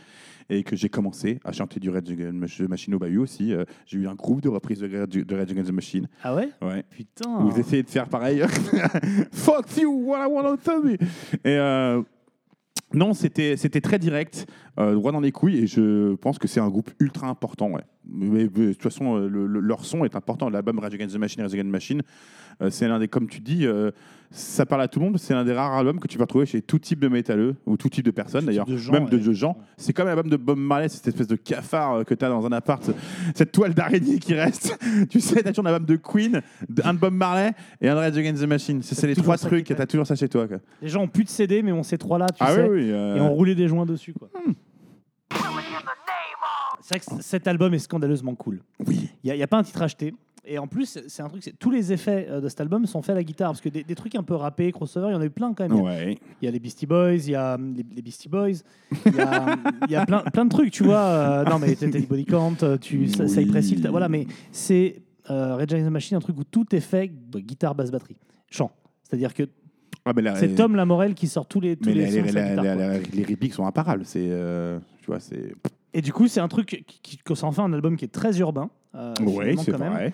et 0.50 0.64
que 0.64 0.76
j'ai 0.76 0.90
commencé 0.90 1.40
à 1.46 1.54
chanter 1.54 1.80
du 1.80 1.90
Rage 1.90 2.10
Against 2.10 2.58
the 2.58 2.68
Machine 2.68 2.94
au 2.96 3.00
Bahut 3.00 3.20
aussi. 3.20 3.54
Euh, 3.54 3.64
j'ai 3.86 4.00
eu 4.00 4.08
un 4.08 4.16
groupe 4.16 4.42
de 4.42 4.50
reprises 4.50 4.80
de, 4.80 5.06
de 5.06 5.36
Rage 5.36 5.52
Against 5.52 5.70
the 5.70 5.74
Machine. 5.74 6.08
Ah 6.24 6.36
ouais? 6.36 6.50
Ouais. 6.62 6.84
Putain. 6.90 7.40
Vous 7.40 7.58
essayez 7.58 7.84
de 7.84 7.90
faire 7.90 8.10
pareil. 8.10 8.44
Fuck 9.32 9.78
you, 9.78 9.90
what 10.08 10.26
I 10.26 10.28
want 10.30 10.44
to 10.44 10.58
tell 10.58 10.82
me. 10.84 10.96
Et 11.46 11.58
euh, 11.58 12.02
non, 12.94 13.14
c'était 13.14 13.56
très 13.82 14.00
direct, 14.00 14.46
euh, 14.80 14.94
droit 14.94 15.12
dans 15.12 15.20
les 15.20 15.32
couilles, 15.32 15.60
et 15.60 15.68
je 15.68 16.16
pense 16.16 16.38
que 16.40 16.48
c'est 16.48 16.60
un 16.60 16.70
groupe 16.70 16.92
ultra 17.00 17.28
important. 17.28 17.70
Mais, 18.10 18.48
de 18.48 18.74
toute 18.74 18.82
façon, 18.84 19.16
euh, 19.18 19.28
le- 19.28 19.48
le- 19.48 19.60
leur 19.60 19.86
son 19.86 20.04
est 20.06 20.16
important. 20.16 20.50
L'album 20.50 20.80
Rage 20.80 20.94
Against 20.94 21.16
the 21.16 21.20
Machine, 21.20 21.42
Rage 21.44 21.54
Against 21.54 21.68
the 21.70 21.72
Machine, 21.72 22.02
euh, 22.62 22.70
c'est 22.70 22.88
l'un 22.88 23.00
des, 23.00 23.08
comme 23.08 23.28
tu 23.28 23.40
dis, 23.42 23.66
ça 24.32 24.66
parle 24.66 24.82
à 24.82 24.88
tout 24.88 25.00
le 25.00 25.06
monde. 25.06 25.18
C'est 25.18 25.34
l'un 25.34 25.44
des 25.44 25.54
rares 25.54 25.74
albums 25.74 26.00
que 26.00 26.08
tu 26.08 26.18
vas 26.18 26.24
retrouver 26.24 26.46
chez 26.46 26.62
tout 26.62 26.80
type 26.80 27.00
de 27.00 27.08
métalleux 27.08 27.56
ou 27.66 27.78
tout 27.78 27.90
type 27.90 28.06
de 28.06 28.12
personnes 28.12 28.46
d'ailleurs, 28.46 28.66
type 28.66 28.76
de 28.76 28.80
gens, 28.80 28.94
même 28.94 29.10
de, 29.10 29.34
gens. 29.34 29.58
C'est 29.78 29.94
comme 29.94 30.08
l'album 30.08 30.30
de 30.30 30.38
Bob 30.38 30.58
Marley, 30.58 30.90
cette 30.90 31.08
espèce 31.08 31.28
de 31.28 31.36
cafard 31.36 31.94
euh, 31.94 32.04
que 32.04 32.14
tu 32.14 32.24
as 32.26 32.30
dans 32.30 32.46
un 32.46 32.52
appart, 32.52 32.90
cette 33.36 33.52
toile 33.52 33.74
d'araignée 33.74 34.20
qui 34.20 34.34
reste. 34.34 34.78
tu 35.10 35.20
sais, 35.20 35.42
tu 35.42 35.48
as 35.48 35.52
toujours 35.52 35.68
un 35.68 35.74
album 35.74 35.86
de 35.86 35.96
Queen, 35.98 36.42
un 36.84 36.94
de 36.94 37.00
Bob 37.00 37.14
Marley 37.14 37.52
et 37.82 37.90
un 37.90 37.96
de 37.96 38.00
Rage 38.00 38.18
Against 38.18 38.42
the 38.42 38.48
Machine. 38.48 38.82
C'est 38.82 39.08
les 39.08 39.16
trois 39.16 39.38
trucs, 39.38 39.66
qui 39.66 39.74
et 39.74 39.76
tu 39.76 39.82
as 39.82 39.88
toujours 39.88 40.08
ça 40.08 40.16
chez 40.16 40.30
toi. 40.30 40.48
quoi. 40.48 40.58
Les 40.82 40.88
gens 40.88 41.04
ont 41.04 41.08
plus 41.08 41.26
de 41.26 41.30
CD, 41.30 41.62
mais 41.62 41.72
ont 41.72 41.84
ces 41.84 41.98
trois-là, 41.98 42.28
tu 42.30 42.38
ah 42.40 42.56
sais. 42.56 42.64
oui, 42.64 42.70
oui. 42.70 42.92
euh, 42.92 43.18
Et 43.18 43.22
on 43.22 43.34
roulait 43.34 43.56
des 43.56 43.68
joints 43.68 43.86
dessus, 43.86 44.14
quoi. 44.14 44.30
C'est 46.82 46.98
vrai 46.98 47.18
que 47.18 47.24
cet 47.24 47.48
album 47.48 47.74
est 47.74 47.80
scandaleusement 47.80 48.36
cool. 48.36 48.62
Oui. 48.86 49.10
Il 49.24 49.34
n'y 49.34 49.44
a, 49.44 49.48
pas 49.48 49.58
un 49.58 49.64
titre 49.64 49.82
acheté. 49.82 50.14
Et 50.44 50.58
en 50.58 50.66
plus, 50.68 51.00
c'est- 51.08 51.22
un 51.22 51.28
truc, 51.30 51.44
c'est- 51.44 51.58
tous 51.58 51.70
les 51.70 51.94
effets 51.94 52.26
euh, 52.30 52.42
de 52.42 52.50
cet 52.50 52.62
album 52.62 52.86
sont 52.88 53.02
faits 53.04 53.12
à 53.12 53.16
la 53.16 53.24
guitare. 53.24 53.52
Parce 53.52 53.62
que 53.62 53.70
des, 53.70 53.84
des 53.84 53.96
trucs 53.96 54.16
un 54.16 54.24
peu 54.24 54.34
rappés, 54.34 54.72
crossover, 54.72 55.10
il 55.10 55.14
y 55.14 55.16
en 55.16 55.22
a 55.22 55.26
eu 55.26 55.30
plein 55.30 55.54
quand 55.54 55.68
même. 55.70 55.78
Il 55.78 55.84
y 55.84 55.88
a- 55.88 55.92
Ouais. 55.92 56.18
Il 56.42 56.46
y 56.46 56.48
a 56.48 56.52
les 56.52 56.60
Beastie 56.60 56.88
Boys, 56.88 57.14
il 57.18 57.30
y 57.32 57.36
a 57.36 57.58
les, 57.58 57.86
les 57.96 58.02
Beastie 58.02 58.28
Boys, 58.28 58.50
il 59.06 59.14
y 59.16 59.20
a, 59.22 59.56
il 59.88 59.92
y 59.92 59.96
a 59.96 60.06
plein, 60.06 60.22
plein 60.24 60.46
de 60.46 60.50
trucs, 60.50 60.72
tu 60.72 60.84
vois. 60.84 60.98
euh, 60.98 61.44
non, 61.46 61.60
mais 61.60 61.76
des 61.76 62.02
body 62.02 62.26
count, 62.26 62.56
euh, 62.64 62.78
tu, 62.78 63.08
ça, 63.08 63.26
Oui. 63.26 63.46
précise, 63.46 63.86
Voilà, 63.86 64.10
mais 64.10 64.26
c'est 64.52 65.04
euh, 65.30 65.58
Against 65.60 65.86
the 65.88 65.92
Machine, 65.92 66.18
un 66.18 66.22
truc 66.22 66.38
où 66.40 66.44
tout 66.44 66.66
est 66.76 66.80
fait 66.80 67.12
de 67.30 67.40
guitare, 67.40 67.76
basse, 67.76 67.92
batterie, 67.92 68.18
chant. 68.50 68.72
C'est-à-dire 69.04 69.36
que 69.36 69.44
Ah, 70.06 70.14
c'est 70.36 70.56
Tom 70.56 70.76
Lamorel 70.76 71.14
qui 71.14 71.28
sort 71.28 71.46
tous 71.46 71.60
les, 71.62 71.78
tous 71.78 71.90
Mais 71.90 71.94
les 71.94 72.06
les, 72.10 72.22
la- 72.32 72.50
guitare, 72.50 72.64
la- 72.64 72.76
la- 72.76 72.98
répliques 73.28 73.54
sont 73.54 73.68
imparables. 73.68 74.04
C'est, 74.06 74.26
euh, 74.32 74.80
tu 75.02 75.06
vois, 75.06 75.20
c'est. 75.20 75.54
Et 75.94 76.02
du 76.02 76.12
coup, 76.12 76.28
c'est 76.28 76.40
un 76.40 76.48
truc 76.48 76.84
qui, 76.88 77.00
qui, 77.04 77.20
c'est 77.36 77.44
enfin 77.44 77.66
un 77.66 77.74
album 77.74 77.96
qui 77.98 78.06
est 78.06 78.12
très 78.12 78.40
urbain. 78.40 78.72
euh, 78.96 79.14
Oui, 79.22 79.56
c'est 79.60 79.72
quand 79.72 79.78
même. 79.80 80.12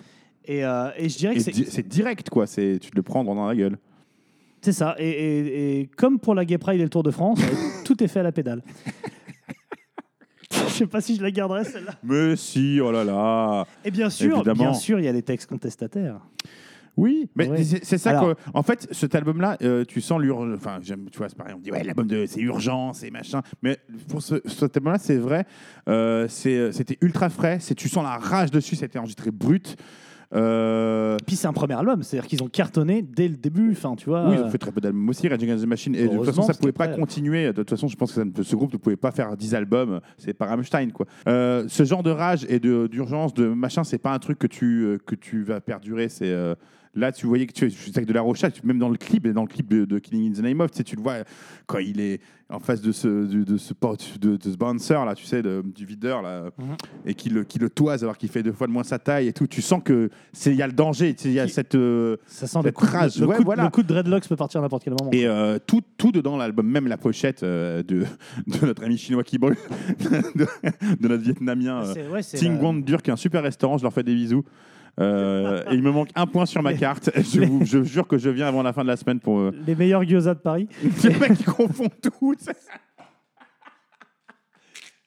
Et, 0.48 0.64
euh, 0.64 0.88
et 0.96 1.08
je 1.08 1.16
dirais 1.18 1.34
que 1.34 1.40
c'est 1.40 1.50
di- 1.52 1.66
c'est 1.68 1.86
direct, 1.86 2.30
quoi. 2.30 2.46
C'est, 2.46 2.78
tu 2.80 2.90
te 2.90 2.96
le 2.96 3.02
prends 3.02 3.22
dans 3.22 3.46
la 3.46 3.54
gueule. 3.54 3.76
c'est 4.62 4.72
ça. 4.72 4.96
Et, 4.98 5.08
et- 5.08 5.80
et 5.80 5.86
comme 5.86 6.18
pour 6.18 6.34
la 6.34 6.44
Gay 6.44 6.58
Pride 6.58 6.80
et 6.80 6.82
le 6.84 6.88
Tour 6.88 7.02
de 7.02 7.10
France, 7.10 7.38
euh, 7.42 7.84
tout 7.84 8.02
est 8.02 8.08
fait 8.08 8.20
à 8.20 8.22
la 8.24 8.32
pédale. 8.32 8.62
Je 10.50 10.84
sais 10.84 10.86
pas 10.86 11.00
si 11.00 11.16
je 11.16 11.22
la 11.22 11.30
garderai 11.30 11.64
celle-là. 11.64 11.94
Mais 12.02 12.36
si, 12.36 12.80
oh 12.80 12.90
là 12.92 13.04
là. 13.04 13.66
Et 13.84 13.90
bien 13.90 14.08
sûr, 14.10 14.36
Évidemment. 14.36 14.62
bien 14.70 14.74
sûr, 14.74 14.98
il 14.98 15.04
y 15.04 15.08
a 15.08 15.12
les 15.12 15.22
textes 15.22 15.48
contestataires. 15.48 16.20
Oui, 16.96 17.28
mais 17.36 17.48
Ouais. 17.48 17.62
c'est, 17.62 17.84
c'est 17.84 17.98
ça 17.98 18.10
Alors- 18.10 18.34
que, 18.34 18.40
en 18.54 18.62
fait, 18.62 18.88
cet 18.90 19.14
album-là, 19.14 19.56
euh, 19.62 19.84
tu 19.84 20.00
sens 20.00 20.20
l'urgence. 20.20 20.56
Enfin, 20.56 20.78
j'aime, 20.82 21.08
tu 21.10 21.18
vois, 21.18 21.28
c'est 21.28 21.36
pareil, 21.38 21.54
on 21.56 21.60
dit 21.60 21.70
ouais, 21.70 21.84
l'album 21.84 22.06
de, 22.06 22.26
c'est 22.26 22.40
urgent, 22.40 22.92
c'est 22.92 23.10
machin. 23.10 23.42
Mais 23.62 23.78
pour 24.08 24.22
ce, 24.22 24.36
cet 24.46 24.76
album-là, 24.78 24.98
c'est 24.98 25.16
vrai, 25.16 25.44
euh, 25.88 26.26
c'est, 26.28 26.72
c'était 26.72 26.96
ultra 27.00 27.28
frais. 27.28 27.58
C'est, 27.60 27.74
tu 27.74 27.88
sens 27.88 28.02
la 28.02 28.16
rage 28.16 28.50
dessus, 28.50 28.74
c'était 28.76 28.98
enregistré 28.98 29.30
brut. 29.30 29.76
Euh, 30.34 31.16
Puis 31.26 31.36
c'est 31.36 31.46
un 31.46 31.52
premier 31.52 31.74
album, 31.74 32.02
c'est-à-dire 32.02 32.28
qu'ils 32.28 32.42
ont 32.42 32.48
cartonné 32.48 33.02
dès 33.02 33.28
le 33.28 33.36
début. 33.36 33.72
Enfin, 33.72 33.94
tu 33.96 34.08
vois. 34.10 34.28
Oui, 34.28 34.34
ils 34.36 34.40
euh, 34.40 34.44
ont 34.44 34.50
fait 34.50 34.58
très 34.58 34.72
peu 34.72 34.80
d'albums 34.80 35.08
aussi, 35.08 35.28
Rage 35.28 35.42
Against 35.42 35.64
the 35.64 35.66
Machine. 35.68 35.94
Et 35.94 36.06
de 36.08 36.16
toute 36.16 36.24
façon, 36.26 36.42
ça 36.42 36.48
parce 36.48 36.58
pouvait 36.58 36.72
pas 36.72 36.88
continuer. 36.88 37.46
De 37.46 37.52
toute 37.52 37.70
façon, 37.70 37.88
je 37.88 37.96
pense 37.96 38.10
que 38.12 38.16
ça 38.16 38.24
ne 38.24 38.42
ce 38.42 38.56
groupe 38.56 38.72
ne 38.72 38.78
pouvait 38.78 38.96
pas 38.96 39.10
faire 39.10 39.36
10 39.36 39.54
albums. 39.54 40.00
C'est 40.18 40.34
pas 40.34 40.46
Rammstein, 40.46 40.90
quoi. 40.92 41.06
Euh, 41.28 41.64
ce 41.68 41.84
genre 41.84 42.02
de 42.02 42.10
rage 42.10 42.44
et 42.48 42.60
de- 42.60 42.86
d'urgence, 42.86 43.32
de, 43.34 43.48
machin, 43.48 43.84
c'est 43.84 43.98
pas 43.98 44.12
un 44.12 44.18
truc 44.18 44.38
que 44.38 44.46
tu, 44.46 44.84
euh, 44.84 44.98
que 45.04 45.14
tu 45.14 45.42
vas 45.42 45.60
perdurer. 45.60 46.08
C'est. 46.08 46.34
Euh, 46.98 47.00
Là, 47.00 47.12
tu 47.12 47.26
voyais 47.26 47.46
que 47.46 47.52
tu 47.52 47.66
es 47.66 47.70
avec 47.94 48.06
de 48.06 48.12
la 48.12 48.20
Rocha, 48.22 48.48
même 48.64 48.78
dans 48.78 48.88
le 48.88 48.96
clip, 48.98 49.26
dans 49.28 49.42
le 49.42 49.48
clip 49.48 49.68
de, 49.68 49.84
de 49.84 49.98
Killing 49.98 50.30
in 50.30 50.34
the 50.40 50.42
Name 50.42 50.60
of, 50.60 50.70
tu, 50.70 50.78
sais, 50.78 50.84
tu 50.84 50.96
le 50.96 51.02
vois 51.02 51.16
quand 51.66 51.78
il 51.78 52.00
est 52.00 52.20
en 52.50 52.60
face 52.60 52.80
de 52.80 52.92
ce, 52.92 53.08
de, 53.08 53.44
de 53.44 53.56
ce, 53.58 53.74
de, 54.18 54.36
de 54.36 54.50
ce 54.50 54.56
bouncer, 54.56 54.94
là, 55.04 55.14
tu 55.14 55.26
sais, 55.26 55.42
de- 55.42 55.62
du 55.62 55.84
videur, 55.84 56.22
là, 56.22 56.44
Mhm. 56.58 56.76
et 57.04 57.14
qui 57.14 57.28
le, 57.28 57.44
qui 57.44 57.58
le 57.58 57.68
toise 57.68 58.02
alors 58.02 58.16
qu'il 58.16 58.30
fait 58.30 58.42
deux 58.42 58.52
fois 58.52 58.66
de 58.66 58.72
moins 58.72 58.84
sa 58.84 58.98
taille 58.98 59.28
et 59.28 59.32
tout. 59.34 59.46
Tu 59.46 59.60
sens 59.60 59.82
que 59.84 60.08
c'est 60.32 60.50
il 60.52 60.56
y 60.56 60.62
a 60.62 60.66
le 60.66 60.72
danger, 60.72 61.14
sais, 61.16 61.28
il 61.28 61.34
y 61.34 61.40
a 61.40 61.46
cette. 61.48 61.74
euh, 61.74 62.16
ça 62.26 62.46
sent 62.46 62.58
le 62.60 62.64
cette 62.64 62.74
coup, 62.74 62.86
de- 62.86 62.90
rage. 62.90 63.20
le, 63.20 63.26
Ouais, 63.26 63.36
coup 63.36 63.42
voilà. 63.44 63.64
le 63.64 63.68
coup 63.70 63.82
de 63.82 63.88
dreadlocks 63.88 64.26
peut 64.28 64.36
partir 64.36 64.60
à 64.60 64.62
n'importe 64.62 64.82
quel 64.84 64.94
moment. 64.98 65.10
Et 65.12 65.26
euh, 65.26 65.58
tout, 65.66 65.82
tout 65.98 66.10
dedans 66.10 66.38
l'album, 66.38 66.66
même 66.66 66.88
la 66.88 66.96
pochette 66.96 67.42
euh, 67.42 67.82
de, 67.82 68.04
de 68.46 68.66
notre 68.66 68.82
ami 68.82 68.96
chinois 68.96 69.24
qui 69.24 69.36
brûle, 69.36 69.56
de, 70.34 70.46
notre 71.06 71.22
vietnamien 71.22 71.82
euh, 71.84 72.10
ouais, 72.10 72.22
c'est 72.22 72.38
Ting 72.38 72.52
la- 72.54 72.58
Guan 72.58 72.74
Dur, 72.80 73.02
qui 73.02 73.10
est 73.10 73.12
un 73.12 73.16
super 73.16 73.42
restaurant, 73.42 73.76
je 73.76 73.82
leur 73.82 73.92
fais 73.92 74.02
des 74.02 74.14
bisous. 74.14 74.44
Euh, 75.00 75.62
et 75.70 75.74
il 75.74 75.82
me 75.82 75.90
manque 75.92 76.08
un 76.16 76.26
point 76.26 76.44
sur 76.46 76.62
ma 76.62 76.74
carte. 76.74 77.10
Je, 77.14 77.42
vous, 77.42 77.64
je 77.64 77.82
jure 77.84 78.08
que 78.08 78.18
je 78.18 78.30
viens 78.30 78.46
avant 78.48 78.62
la 78.62 78.72
fin 78.72 78.82
de 78.82 78.88
la 78.88 78.96
semaine 78.96 79.20
pour. 79.20 79.38
euh, 79.38 79.52
les 79.66 79.74
meilleurs 79.76 80.02
gyoza 80.04 80.34
de 80.34 80.40
Paris. 80.40 80.68
Le 81.04 81.18
mec 81.18 81.34
qui 81.34 81.44
confond 81.44 81.88
tout. 82.02 82.34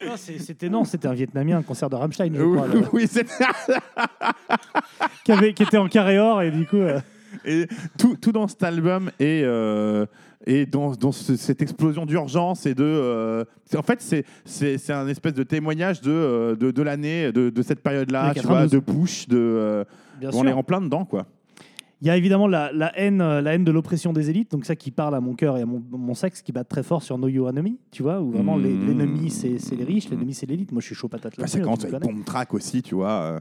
Non, 0.04 0.16
c'est- 0.16 0.38
c'était 0.40 0.68
non, 0.68 0.84
c'était 0.84 1.06
un 1.06 1.12
Vietnamien, 1.14 1.58
un 1.58 1.62
concert 1.62 1.88
de 1.88 1.94
Rammstein, 1.94 2.32
je 2.34 2.42
crois, 2.42 2.66
là, 2.66 2.74
oui, 2.92 3.06
c'est 3.08 3.24
qui, 5.24 5.30
avait- 5.32 5.52
qui 5.54 5.62
était 5.62 5.76
en 5.76 5.86
carré 5.88 6.18
or 6.18 6.42
et 6.42 6.50
du 6.50 6.66
coup. 6.66 6.76
euh, 6.76 6.98
Et 7.44 7.66
tout, 7.98 8.16
tout 8.20 8.32
dans 8.32 8.48
cet 8.48 8.62
album 8.62 9.10
est, 9.20 9.42
euh, 9.44 10.04
est 10.46 10.66
dans, 10.66 10.92
dans 10.92 11.12
ce- 11.12 11.36
cette 11.36 11.62
explosion 11.62 12.06
d'urgence 12.06 12.66
et 12.66 12.74
de. 12.74 12.82
euh, 12.84 13.44
en 13.76 13.82
fait, 13.82 14.00
c'est, 14.44 14.90
un 14.92 15.08
espèce 15.08 15.34
de 15.34 15.42
témoignage 15.42 16.00
de, 16.00 16.10
euh, 16.10 16.56
de, 16.56 16.70
de 16.70 16.82
l'année, 16.82 17.32
de, 17.32 17.50
de 17.50 17.62
cette 17.62 17.80
période-là, 17.80 18.28
Oui, 18.34 18.40
tu 18.40 18.46
vois, 18.46 18.62
92. 18.66 18.70
de 18.70 18.78
Bush, 18.92 19.28
de. 19.28 19.36
euh, 19.38 19.84
on 20.32 20.46
est 20.46 20.52
en 20.52 20.62
plein 20.62 20.80
dedans, 20.80 21.04
quoi. 21.04 21.26
Il 22.00 22.08
y 22.08 22.10
a 22.10 22.16
évidemment 22.16 22.48
la, 22.48 22.72
la 22.72 22.98
haine, 22.98 23.18
la 23.18 23.54
haine 23.54 23.62
de 23.62 23.70
l'oppression 23.70 24.12
des 24.12 24.28
élites, 24.28 24.50
donc 24.50 24.64
ça 24.64 24.74
qui 24.74 24.90
parle 24.90 25.14
à 25.14 25.20
mon 25.20 25.34
cœur 25.34 25.56
et 25.56 25.62
à 25.62 25.66
mon, 25.66 25.80
mon 25.92 26.14
sexe, 26.14 26.42
qui 26.42 26.50
bat 26.50 26.64
très 26.64 26.82
fort 26.82 27.00
sur 27.00 27.16
Know 27.16 27.28
Your 27.28 27.48
Enemy, 27.48 27.78
tu 27.92 28.02
vois, 28.02 28.20
où 28.20 28.32
vraiment 28.32 28.56
Mmh. 28.56 28.86
l'ennemi 28.88 29.30
c'est 29.30 29.56
les 29.76 29.84
riches, 29.84 30.10
l'ennemi 30.10 30.34
c'est 30.34 30.46
l'élite. 30.46 30.72
Moi 30.72 30.80
je 30.80 30.86
suis 30.86 30.96
chaud 30.96 31.06
patate 31.06 31.36
là. 31.36 31.46
c'est 31.46 31.60
quand 31.60 31.80
avec 31.84 32.00
Bomb 32.00 32.24
Track 32.24 32.54
aussi, 32.54 32.82
tu 32.82 32.96
vois. 32.96 33.10
euh. 33.12 33.40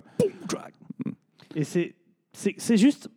Et 1.56 1.64
c'est 1.64 1.96
c'est 2.34 2.54
c'est 2.58 2.78
juste. 2.78 3.10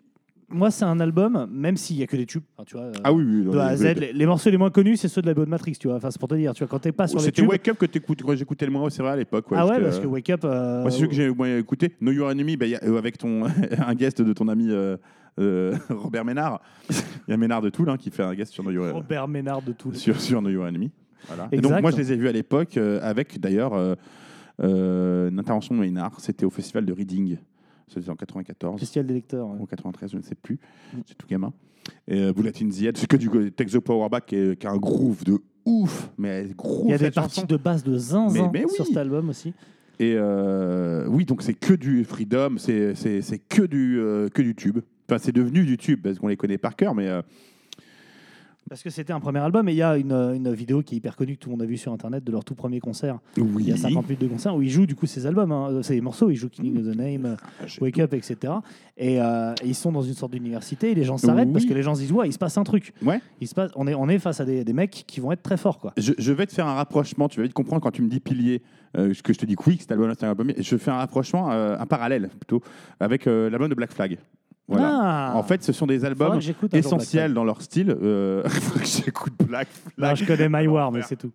Moi, 0.54 0.70
c'est 0.70 0.84
un 0.84 0.98
album, 1.00 1.46
même 1.52 1.76
s'il 1.76 1.96
y 1.96 2.02
a 2.02 2.06
que 2.06 2.16
des 2.16 2.24
tubes, 2.26 2.42
enfin, 2.56 2.64
tu 2.64 2.76
vois, 2.76 2.90
Ah 3.02 3.12
oui, 3.12 3.22
oui. 3.24 3.44
de 3.52 3.58
A 3.58 3.66
à 3.66 3.76
Z. 3.76 3.84
Les, 3.98 4.12
les 4.12 4.26
morceaux 4.26 4.48
les 4.50 4.56
moins 4.56 4.70
connus, 4.70 4.96
c'est 4.96 5.08
ceux 5.08 5.20
de 5.20 5.26
la 5.26 5.34
bonne 5.34 5.48
Matrix, 5.48 5.72
tu 5.78 5.88
vois. 5.88 5.96
Enfin, 5.96 6.10
c'est 6.10 6.18
pour 6.18 6.28
te 6.28 6.34
dire, 6.34 6.54
tu 6.54 6.60
vois, 6.64 6.68
quand 6.68 6.78
t'es 6.78 6.92
pas 6.92 7.06
sur 7.08 7.18
les 7.18 7.24
C'était 7.26 7.42
tubes. 7.42 7.50
Wake 7.50 7.68
Up 7.68 7.76
que 7.78 7.86
t'écoutes- 7.86 8.22
que 8.22 8.36
j'écoutais 8.36 8.64
le 8.66 8.72
moins, 8.72 8.88
c'est 8.90 9.02
vrai, 9.02 9.12
à 9.12 9.16
l'époque. 9.16 9.46
ah 9.52 9.66
ouais, 9.66 9.80
parce 9.80 9.98
que 9.98 10.06
Wake 10.06 10.30
Up. 10.30 10.40
euh, 10.44 10.82
Moi, 10.82 10.90
c'est 10.90 10.96
celui 10.98 11.08
que 11.10 11.14
j'ai 11.14 11.26
le 11.26 11.34
moins 11.34 11.58
écouté. 11.58 11.90
Know 12.00 12.12
Your 12.12 12.30
Enemy, 12.30 12.56
bah, 12.56 12.66
y 12.66 12.74
a- 12.76 12.84
euh, 12.84 12.96
avec 12.98 13.18
ton, 13.18 13.42
un 13.86 13.94
guest 13.94 14.22
de 14.22 14.32
ton 14.32 14.48
ami 14.48 14.70
euh, 14.70 14.96
euh, 15.40 15.74
Robert 15.90 16.24
Ménard. 16.24 16.60
Il 16.90 17.30
y 17.30 17.34
a 17.34 17.36
Ménard 17.36 17.60
de 17.62 17.70
Toul 17.70 17.90
hein, 17.90 17.96
qui 17.96 18.10
fait 18.10 18.22
un 18.22 18.34
guest 18.34 18.52
sur 18.52 18.62
Know 18.62 18.70
Your, 18.72 18.92
Robert 18.92 19.26
Ménard 19.28 19.62
de 19.62 19.72
tout. 19.72 19.92
sur, 19.94 20.20
sur 20.20 20.40
Know 20.40 20.50
Your 20.50 20.66
Enemy. 20.66 20.90
Voilà. 21.26 21.48
Et 21.52 21.56
donc, 21.56 21.70
Exact. 21.72 21.82
moi, 21.82 21.90
je 21.90 21.96
les 21.96 22.12
ai 22.12 22.16
vus 22.16 22.28
à 22.28 22.32
l'époque 22.32 22.76
euh, 22.76 23.00
avec 23.02 23.40
d'ailleurs 23.40 23.72
euh, 23.74 23.94
euh, 24.62 25.30
une 25.30 25.38
intervention 25.38 25.74
de 25.74 25.80
Ménard. 25.80 26.20
C'était 26.20 26.44
au 26.44 26.50
festival 26.50 26.84
de 26.84 26.92
Reading. 26.92 27.38
C'était 27.88 28.10
en 28.10 28.16
94 28.16 28.80
Festival 28.80 29.06
des 29.06 29.14
lecteurs. 29.14 29.48
ouais. 29.48 29.56
ou 29.60 29.66
93, 29.66 30.10
je 30.12 30.16
ne 30.16 30.22
sais 30.22 30.34
plus. 30.34 30.58
Mm. 30.94 30.98
C'est 31.06 31.16
tout 31.18 31.26
gamin. 31.28 31.52
Et 32.08 32.20
euh, 32.20 32.32
Bullet 32.32 32.52
in 32.62 32.68
the 32.70 32.82
Head, 32.82 32.96
c'est 32.96 33.06
que 33.06 33.16
du 33.16 33.28
Take 33.52 33.70
the 33.70 33.78
Power 33.78 34.08
Back 34.08 34.26
qui, 34.26 34.36
est- 34.36 34.58
qui 34.58 34.66
a 34.66 34.70
un 34.70 34.78
groove 34.78 35.22
de 35.24 35.38
ouf. 35.66 36.10
Mais 36.18 36.46
groove, 36.56 36.84
Il 36.86 36.90
y 36.90 36.94
a 36.94 36.98
des 36.98 37.04
cette 37.06 37.14
parties 37.14 37.34
chanson. 37.40 37.46
de 37.46 37.56
base 37.56 37.82
de 37.84 37.96
zinzin 37.98 38.48
Mais- 38.52 38.62
mais 38.64 38.68
sur 38.68 38.86
cet 38.86 38.96
album 38.96 39.28
aussi. 39.28 39.52
Et 40.00 40.14
euh, 40.16 41.06
oui, 41.08 41.24
donc 41.24 41.42
c'est 41.42 41.54
que 41.54 41.74
du 41.74 42.04
freedom, 42.04 42.56
c'est 42.58 42.94
c'est- 42.94 43.20
c'est 43.22 43.38
que 43.38 43.62
du 43.62 43.98
euh, 44.00 44.28
que 44.28 44.42
du 44.42 44.54
tube. 44.54 44.78
Enfin, 45.08 45.18
c'est 45.18 45.32
devenu 45.32 45.64
du 45.64 45.76
tube 45.76 46.02
parce 46.02 46.18
qu'on 46.18 46.28
les 46.28 46.36
connaît 46.36 46.58
par 46.58 46.74
cœur, 46.74 46.94
mais 46.94 47.06
euh, 47.08 47.20
Parce 48.68 48.82
que 48.82 48.88
c'était 48.90 49.12
un 49.12 49.20
premier 49.20 49.40
album 49.40 49.68
et 49.68 49.72
il 49.72 49.76
y 49.76 49.82
a 49.82 49.96
une, 49.98 50.12
une 50.12 50.52
vidéo 50.52 50.82
qui 50.82 50.94
est 50.94 50.98
hyper 50.98 51.16
connue 51.16 51.34
que 51.34 51.40
tout 51.40 51.48
le 51.50 51.52
monde 51.52 51.62
a 51.62 51.66
vu 51.66 51.76
sur 51.76 51.92
internet 51.92 52.24
de 52.24 52.32
leur 52.32 52.44
tout 52.44 52.54
premier 52.54 52.80
concert. 52.80 53.18
oui. 53.36 53.64
Il 53.64 53.68
y 53.68 53.72
a 53.72 53.76
50 53.76 54.04
minutes 54.08 54.22
de 54.22 54.26
concert 54.28 54.54
où 54.56 54.62
ils 54.62 54.70
jouent 54.70 54.86
du 54.86 54.94
coup 54.94 55.06
ces 55.06 55.26
albums, 55.26 55.52
hein, 55.52 55.82
ces 55.82 56.00
morceaux, 56.00 56.30
ils 56.30 56.36
jouent 56.36 56.48
Killing 56.48 56.78
of 56.78 56.84
the 56.84 56.96
Name, 56.96 57.26
euh, 57.26 57.36
Ah, 57.60 57.66
j'ai- 57.66 57.80
Wake 57.82 57.98
Up, 57.98 58.14
etc. 58.14 58.54
Et, 58.96 59.20
euh, 59.20 59.52
et 59.62 59.66
ils 59.68 59.74
sont 59.74 59.92
dans 59.92 60.00
une 60.02 60.14
sorte 60.14 60.32
d'université 60.32 60.90
et 60.90 60.94
les 60.94 61.04
gens 61.04 61.18
s'arrêtent 61.18 61.48
Oui. 61.48 61.52
parce 61.52 61.64
que 61.66 61.74
les 61.74 61.82
gens 61.82 61.94
se 61.94 62.00
disent 62.00 62.12
ouais, 62.12 62.28
il 62.28 62.32
se 62.32 62.38
passe 62.38 62.56
un 62.56 62.64
truc. 62.64 62.94
Ouais. 63.02 63.20
Il 63.40 63.48
se 63.48 63.54
passe, 63.54 63.70
on 63.76 63.86
est, 63.86 63.94
on 63.94 64.08
est 64.08 64.18
face 64.18 64.40
à 64.40 64.44
des, 64.46 64.64
des 64.64 64.72
mecs 64.72 65.04
qui 65.06 65.20
vont 65.20 65.30
être 65.32 65.42
très 65.42 65.56
forts 65.58 65.78
quoi. 65.78 65.92
Je, 65.98 66.12
je 66.16 66.32
vais 66.32 66.46
te 66.46 66.52
faire 66.54 66.66
un 66.66 66.74
rapprochement, 66.74 67.28
tu 67.28 67.38
vas 67.40 67.42
vite 67.44 67.52
comprendre 67.54 67.82
quand 67.82 67.90
tu 67.90 68.00
me 68.02 68.08
dis 68.08 68.20
pilier, 68.20 68.62
euh, 68.96 69.12
que 69.22 69.32
je 69.34 69.38
te 69.38 69.44
dis 69.46 69.56
que 69.56 69.62
oui, 69.66 69.76
que 69.76 69.82
cet 69.82 69.92
album 69.92 70.10
c'est 70.18 70.24
un 70.24 70.30
album. 70.30 70.52
Je 70.58 70.76
fais 70.78 70.90
un 70.90 70.96
rapprochement, 70.96 71.52
euh, 71.52 71.76
un 71.78 71.86
parallèle 71.86 72.28
plutôt, 72.40 72.62
avec 73.00 73.26
euh, 73.26 73.50
l'album 73.50 73.68
de 73.68 73.74
Black 73.74 73.92
Flag. 73.92 74.16
Voilà. 74.66 74.90
Ah 74.92 75.32
En 75.36 75.42
fait, 75.42 75.62
ce 75.62 75.72
sont 75.72 75.86
des 75.86 76.04
albums 76.04 76.40
essentiels 76.72 77.34
dans 77.34 77.44
leur 77.44 77.60
style. 77.60 77.90
Euh, 78.02 78.42
j'écoute 78.84 79.34
Black 79.46 79.68
Flag. 79.68 79.92
Flag. 79.96 80.10
Non, 80.10 80.14
je 80.14 80.24
connais 80.24 80.48
My 80.48 80.66
War, 80.66 80.90
mais 80.90 81.02
c'est 81.02 81.16
tout. 81.16 81.32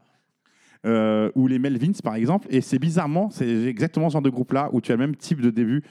euh, 0.86 1.30
ou 1.36 1.48
les 1.48 1.60
Melvins 1.60 1.92
par 2.04 2.16
exemple. 2.16 2.48
Et 2.50 2.62
c'est 2.62 2.80
bizarrement, 2.80 3.30
c'est 3.30 3.48
exactement 3.66 4.10
ce 4.10 4.14
genre 4.14 4.22
de 4.22 4.30
groupe-là 4.30 4.70
où 4.74 4.82
tu 4.82 4.92
as 4.92 4.96
le 4.96 5.02
même 5.06 5.16
type 5.16 5.42
de 5.42 5.50
début, 5.52 5.84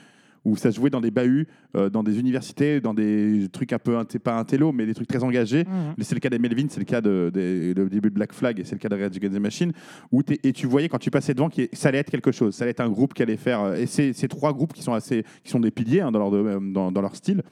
où 0.49 0.57
ça 0.57 0.71
jouait 0.71 0.91
dans 0.91 1.01
des 1.01 1.11
bahuts, 1.11 1.47
euh, 1.77 1.91
dans 1.91 2.03
des 2.03 2.19
universités, 2.19 2.81
dans 2.81 2.95
des 2.95 3.49
trucs 3.53 3.73
un 3.73 3.79
peu, 3.79 3.97
pas 4.23 4.39
intello, 4.39 4.73
mais 4.73 4.87
des 4.87 4.95
trucs 4.95 5.09
très 5.09 5.23
engagés. 5.23 5.65
Mais 5.97 6.05
C'est 6.05 6.15
le 6.15 6.21
cas 6.21 6.31
des 6.31 6.39
Melvins, 6.39 6.67
c'est 6.69 6.81
le 6.81 6.85
cas 6.87 7.01
de, 7.01 7.31
des- 7.33 7.75
le 7.75 7.89
début 7.89 8.09
de 8.11 8.15
Black 8.15 8.33
Flag 8.33 8.59
et 8.61 8.65
c'est 8.65 8.75
le 8.75 8.79
cas 8.81 8.89
de 8.89 8.95
Rage 8.97 9.17
Against 9.17 9.37
the 9.37 9.41
Machine. 9.41 9.73
Où 10.13 10.23
et 10.43 10.53
tu 10.53 10.67
voyais 10.67 10.89
quand 10.89 10.99
tu 10.99 11.11
passais 11.11 11.35
devant 11.35 11.49
que 11.51 11.63
ça 11.73 11.89
allait 11.91 11.99
être 11.99 12.11
quelque 12.11 12.33
chose, 12.33 12.55
ça 12.55 12.65
allait 12.65 12.71
être 12.73 12.81
un 12.81 12.89
groupe 12.91 13.15
qui 13.15 13.23
allait 13.23 13.37
faire. 13.37 13.61
euh, 13.63 13.75
Et 13.77 13.87
c'est 13.87 14.13
ces 14.13 14.29
trois 14.29 14.53
groupes 14.53 14.73
qui 14.73 14.83
sont, 14.83 14.93
assez, 14.95 15.25
qui 15.45 15.51
sont 15.51 15.61
des 15.61 15.71
piliers 15.71 16.01
hein, 16.01 16.11
dans, 16.13 16.19
leur, 16.19 16.31
de- 16.31 16.37
euh, 16.39 16.61
dans, 16.61 16.91
dans 16.93 17.01
leur 17.03 17.15
style. 17.17 17.43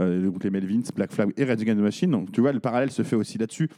Euh, 0.00 0.24
donc 0.24 0.42
les 0.42 0.50
Melvins, 0.50 0.80
Black 0.96 1.12
Flag 1.12 1.30
et 1.36 1.44
Rage 1.44 1.60
Against 1.60 1.78
the 1.78 1.82
Machine. 1.82 2.10
Donc 2.10 2.32
tu 2.32 2.40
vois, 2.40 2.52
le 2.52 2.60
parallèle 2.60 2.90
se 2.90 3.02
fait 3.02 3.16
aussi 3.16 3.38
là-dessus. 3.38 3.68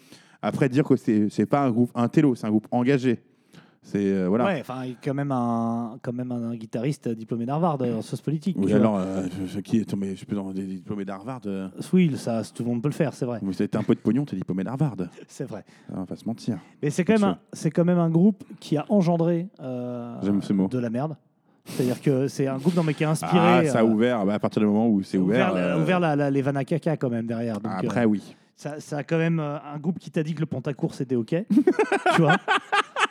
Après, 0.43 0.69
dire 0.69 0.85
que 0.85 0.95
c'est 0.97 1.47
pas 1.47 1.65
un 1.65 1.71
groupe 1.71 1.91
intello, 1.95 2.35
c'est 2.35 2.47
un 2.47 2.51
groupe 2.51 2.69
engagé. 2.71 3.19
C'est 3.87 3.99
euh, 3.99 4.29
voilà. 4.29 4.47
Ouais, 4.47 4.61
enfin, 4.63 4.83
quand 5.05 5.13
même 5.13 5.31
un, 5.31 5.99
quand 6.03 6.13
même 6.15 6.33
un, 6.33 6.55
guitariste 6.57 7.07
diplômé 7.11 7.45
d'Harvard 7.45 7.77
euh, 7.83 7.99
en 7.99 8.03
sciences 8.03 8.23
politiques. 8.23 8.57
Oui, 8.59 8.73
alors, 8.73 8.97
euh, 8.99 9.27
je- 9.47 9.61
qui 9.61 9.79
est 9.79 9.85
tombé, 9.85 10.17
je 10.17 10.25
plus, 10.25 10.35
dans 10.35 10.53
des 10.53 10.65
diplômés 10.65 11.05
d'Harvard. 11.05 11.43
euh, 11.47 11.69
Oui, 11.93 12.11
ça, 12.17 12.41
tout 12.55 12.63
le 12.63 12.71
monde 12.71 12.81
peut 12.83 12.89
le 12.89 12.95
faire, 12.95 13.13
c'est 13.13 13.27
vrai. 13.27 13.41
mais 13.43 13.53
c'était 13.53 13.77
un 13.77 13.83
peu 13.83 13.95
de 13.95 14.01
pognon, 14.01 14.25
t'es 14.25 14.37
diplômé 14.37 14.65
d'Harvard. 14.65 14.97
C'est 15.29 15.45
vrai. 15.45 15.65
On 15.95 16.05
va 16.05 16.17
se 16.17 16.25
mentir. 16.25 16.59
Mais 16.83 16.89
c'est 16.91 17.05
quand, 17.05 17.13
même 17.13 17.25
un- 17.25 17.39
c'est 17.53 17.71
quand 17.71 17.85
même 17.85 17.99
un 17.99 18.09
groupe 18.11 18.43
qui 18.59 18.77
a 18.79 18.87
engendré 18.89 19.49
euh, 19.61 20.17
J'aime 20.23 20.41
ce 20.43 20.53
mot. 20.55 20.67
de 20.67 20.79
la 20.79 20.89
merde. 20.91 21.17
C'est-à-dire 21.67 22.01
que 22.01 22.27
c'est 22.29 22.47
un 22.47 22.57
groupe 22.59 22.75
non, 22.75 22.83
mais 22.85 22.95
qui 22.95 23.05
a 23.05 23.11
inspiré. 23.11 23.39
Ah, 23.39 23.65
ça 23.67 23.81
a 23.81 23.85
euh, 23.85 23.87
ouvert, 23.87 24.25
bah, 24.25 24.35
à 24.35 24.39
partir 24.39 24.61
du 24.61 24.67
moment 24.67 24.89
où 24.89 25.03
c'est 25.03 25.19
ouvert. 25.19 25.53
ouvert, 25.53 25.63
euh, 25.77 25.83
ouvert 25.83 26.01
la- 26.01 26.17
la- 26.17 26.31
les 26.31 26.43
caca 26.65 26.97
quand 26.97 27.11
même 27.11 27.27
derrière. 27.27 27.61
Donc, 27.61 27.73
Après, 27.75 28.03
euh, 28.05 28.07
oui. 28.09 28.35
ça, 28.57 28.81
ça 28.81 28.99
a 28.99 29.03
quand 29.03 29.19
même 29.19 29.41
euh, 29.41 29.57
un 29.61 29.79
groupe 29.79 29.99
qui 29.99 30.11
t'a 30.11 30.23
dit 30.23 30.35
que 30.35 30.41
le 30.41 30.47
Pentacourt 30.47 30.95
c'était 30.95 31.17
ok. 31.17 31.35
tu 32.15 32.21
vois 32.23 32.37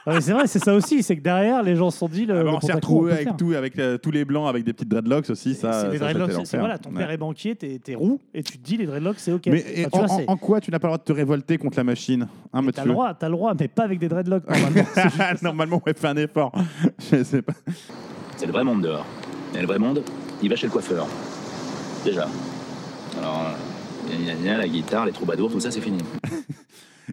Mais 0.06 0.20
C'est 0.22 0.34
vrai, 0.34 0.48
c'est 0.48 0.60
ça 0.60 0.74
aussi. 0.74 1.02
C'est 1.02 1.16
que 1.16 1.22
derrière, 1.22 1.64
les 1.64 1.76
gens 1.76 1.90
se 1.90 1.98
sont 2.00 2.08
dit 2.10 2.26
le, 2.26 2.40
Ah 2.40 2.44
bah, 2.44 2.50
le 2.52 2.56
on 2.58 2.62
s'est 2.62 2.74
retrouvé 2.74 3.10
peut 3.10 3.16
avec, 3.16 3.28
faire. 3.30 3.38
tout, 3.38 3.54
avec 3.54 3.80
euh, 3.80 3.98
tous 3.98 4.12
les 4.12 4.26
blancs 4.26 4.48
avec 4.50 4.64
des 4.66 4.74
petites 4.74 4.90
dreadlocks 4.90 5.30
aussi. 5.30 5.56
Ça, 5.56 5.72
C'est 5.74 5.80
ça, 5.80 5.86
les 5.88 5.94
c'était 5.94 6.00
dreadlocks, 6.06 6.28
c'est- 6.32 6.34
l'enfer. 6.38 6.48
c'est 6.48 6.58
voilà, 6.58 6.78
ton 6.78 6.90
Ouais. 6.92 6.98
père 6.98 7.12
est 7.12 7.18
banquier, 7.18 7.56
t'es 7.56 7.80
t'es 7.84 7.96
roux, 7.96 8.20
et 8.34 8.44
tu 8.44 8.58
te 8.58 8.64
dis 8.66 8.76
les 8.78 8.86
dreadlocks 8.86 9.20
c'est 9.20 9.32
ok. 9.32 9.48
Mais 9.48 9.62
Enfin, 9.64 9.70
et 9.74 9.84
tu 9.84 9.90
en, 9.94 9.98
vois, 10.06 10.08
c'est- 10.18 10.30
en- 10.30 10.34
en 10.34 10.38
quoi 10.38 10.60
tu 10.60 10.72
n'as 10.72 10.80
pas 10.80 10.88
le 10.88 10.92
droit 10.92 10.98
de 10.98 11.04
te 11.04 11.14
révolter 11.14 11.58
contre 11.58 11.78
la 11.78 11.84
machine 11.86 12.28
hein, 12.54 12.62
T'as 12.74 12.84
le 12.84 12.92
droit, 12.92 13.14
t'as 13.14 13.28
le 13.30 13.34
droit, 13.36 13.54
mais 13.58 13.68
pas 13.70 13.84
avec 13.84 14.00
des 14.00 14.10
dreadlocks 14.10 14.44
normalement. 14.50 14.84
C'est 14.94 15.04
juste- 15.10 15.42
Normalement, 15.44 15.82
on 15.86 15.90
va 15.90 15.94
faire 15.94 16.10
un 16.12 16.18
effort. 16.18 16.52
Je 17.12 17.24
sais 17.24 17.42
pas. 17.42 17.54
C'est 18.36 18.46
le 18.46 18.52
vrai 18.52 18.64
monde 18.64 18.82
dehors. 18.82 19.06
Et 19.56 19.62
le 19.62 19.68
vrai 19.68 19.80
monde, 19.80 20.04
il 20.42 20.50
va 20.50 20.56
chez 20.58 20.68
le 20.68 20.72
coiffeur. 20.74 21.08
Déjà. 22.04 22.28
Alors, 23.20 23.46
euh, 24.10 24.18
gna, 24.26 24.34
gna, 24.34 24.42
gna, 24.42 24.58
la 24.58 24.68
guitare, 24.68 25.06
les 25.06 25.12
troubadours, 25.14 25.50
tout 25.52 25.60
ça, 25.62 25.72
c'est 25.72 25.80
fini. 25.82 26.00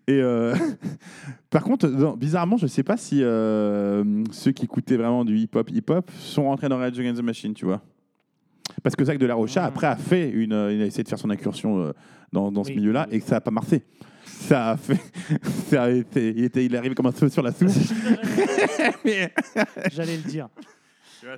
Et 0.06 0.20
euh, 0.20 0.54
par 1.50 1.62
contre, 1.62 1.88
non, 1.88 2.16
bizarrement, 2.16 2.56
je 2.56 2.66
sais 2.66 2.82
pas 2.82 2.96
si 2.96 3.22
euh, 3.22 4.24
ceux 4.30 4.52
qui 4.52 4.64
écoutaient 4.64 4.96
vraiment 4.96 5.24
du 5.24 5.36
hip-hop, 5.36 5.70
hip-hop, 5.70 6.10
sont 6.18 6.44
rentrés 6.44 6.68
dans 6.68 6.78
Rage 6.78 6.98
Against 6.98 7.20
the 7.20 7.24
Machine, 7.24 7.54
tu 7.54 7.64
vois. 7.64 7.82
Parce 8.82 8.96
que 8.96 9.04
Zach 9.04 9.18
de 9.18 9.26
la 9.26 9.34
Rocha, 9.34 9.64
après, 9.64 9.86
a 9.86 9.96
fait 9.96 10.30
une, 10.30 10.52
euh, 10.52 10.72
il 10.72 10.80
a 10.82 10.86
essayé 10.86 11.02
de 11.04 11.08
faire 11.08 11.18
son 11.18 11.30
incursion 11.30 11.80
euh, 11.80 11.92
dans, 12.32 12.52
dans 12.52 12.64
ce 12.64 12.70
Oui, 12.70 12.76
milieu-là 12.76 13.06
et 13.10 13.20
que 13.20 13.26
ça 13.26 13.36
a 13.36 13.40
pas 13.40 13.50
marché. 13.50 13.82
Ça 14.24 14.70
a 14.70 14.76
fait, 14.76 15.00
ça 15.68 15.84
a 15.84 15.90
été, 15.90 16.32
il 16.36 16.44
était, 16.44 16.64
il 16.64 16.74
est 16.74 16.78
arrivé 16.78 16.94
comme 16.94 17.06
un 17.06 17.12
feu 17.12 17.28
sur 17.28 17.42
la 17.42 17.52
soupe. 17.52 17.68
J'allais 19.92 20.16
le 20.16 20.22
dire. 20.22 20.48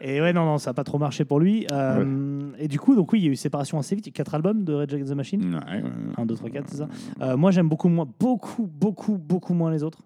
Et 0.01 0.21
ouais, 0.21 0.33
non, 0.33 0.45
non, 0.45 0.59
ça 0.59 0.71
n'a 0.71 0.75
pas 0.75 0.85
trop 0.85 0.99
marché 0.99 1.25
pour 1.25 1.40
lui. 1.40 1.66
Euh, 1.73 2.51
Et 2.59 2.68
du 2.68 2.79
coup, 2.79 2.95
donc 2.95 3.12
oui, 3.12 3.21
il 3.21 3.25
y 3.25 3.29
a 3.29 3.33
eu 3.33 3.37
séparation 3.37 3.79
assez 3.79 3.95
vite. 3.97 4.07
Il 4.07 4.11
y 4.11 4.12
a 4.12 4.14
quatre 4.14 4.35
albums 4.35 4.64
de 4.64 4.73
Rage 4.73 4.95
Against 4.95 5.12
the 5.12 5.16
Machine. 5.16 5.55
Ouais, 5.55 5.83
ouais. 5.83 5.90
1, 6.16 6.27
2, 6.27 6.35
3, 6.35 6.51
4, 6.51 6.68
c'est 6.68 6.77
ça. 6.79 6.88
Euh, 7.21 7.37
moi, 7.37 7.51
j'aime 7.51 7.68
beaucoup 7.68 7.88
moins, 7.88 8.09
beaucoup, 8.21 8.66
beaucoup, 8.66 9.18
beaucoup 9.18 9.55
moins 9.55 9.71
les 9.71 9.83
autres. 9.83 9.99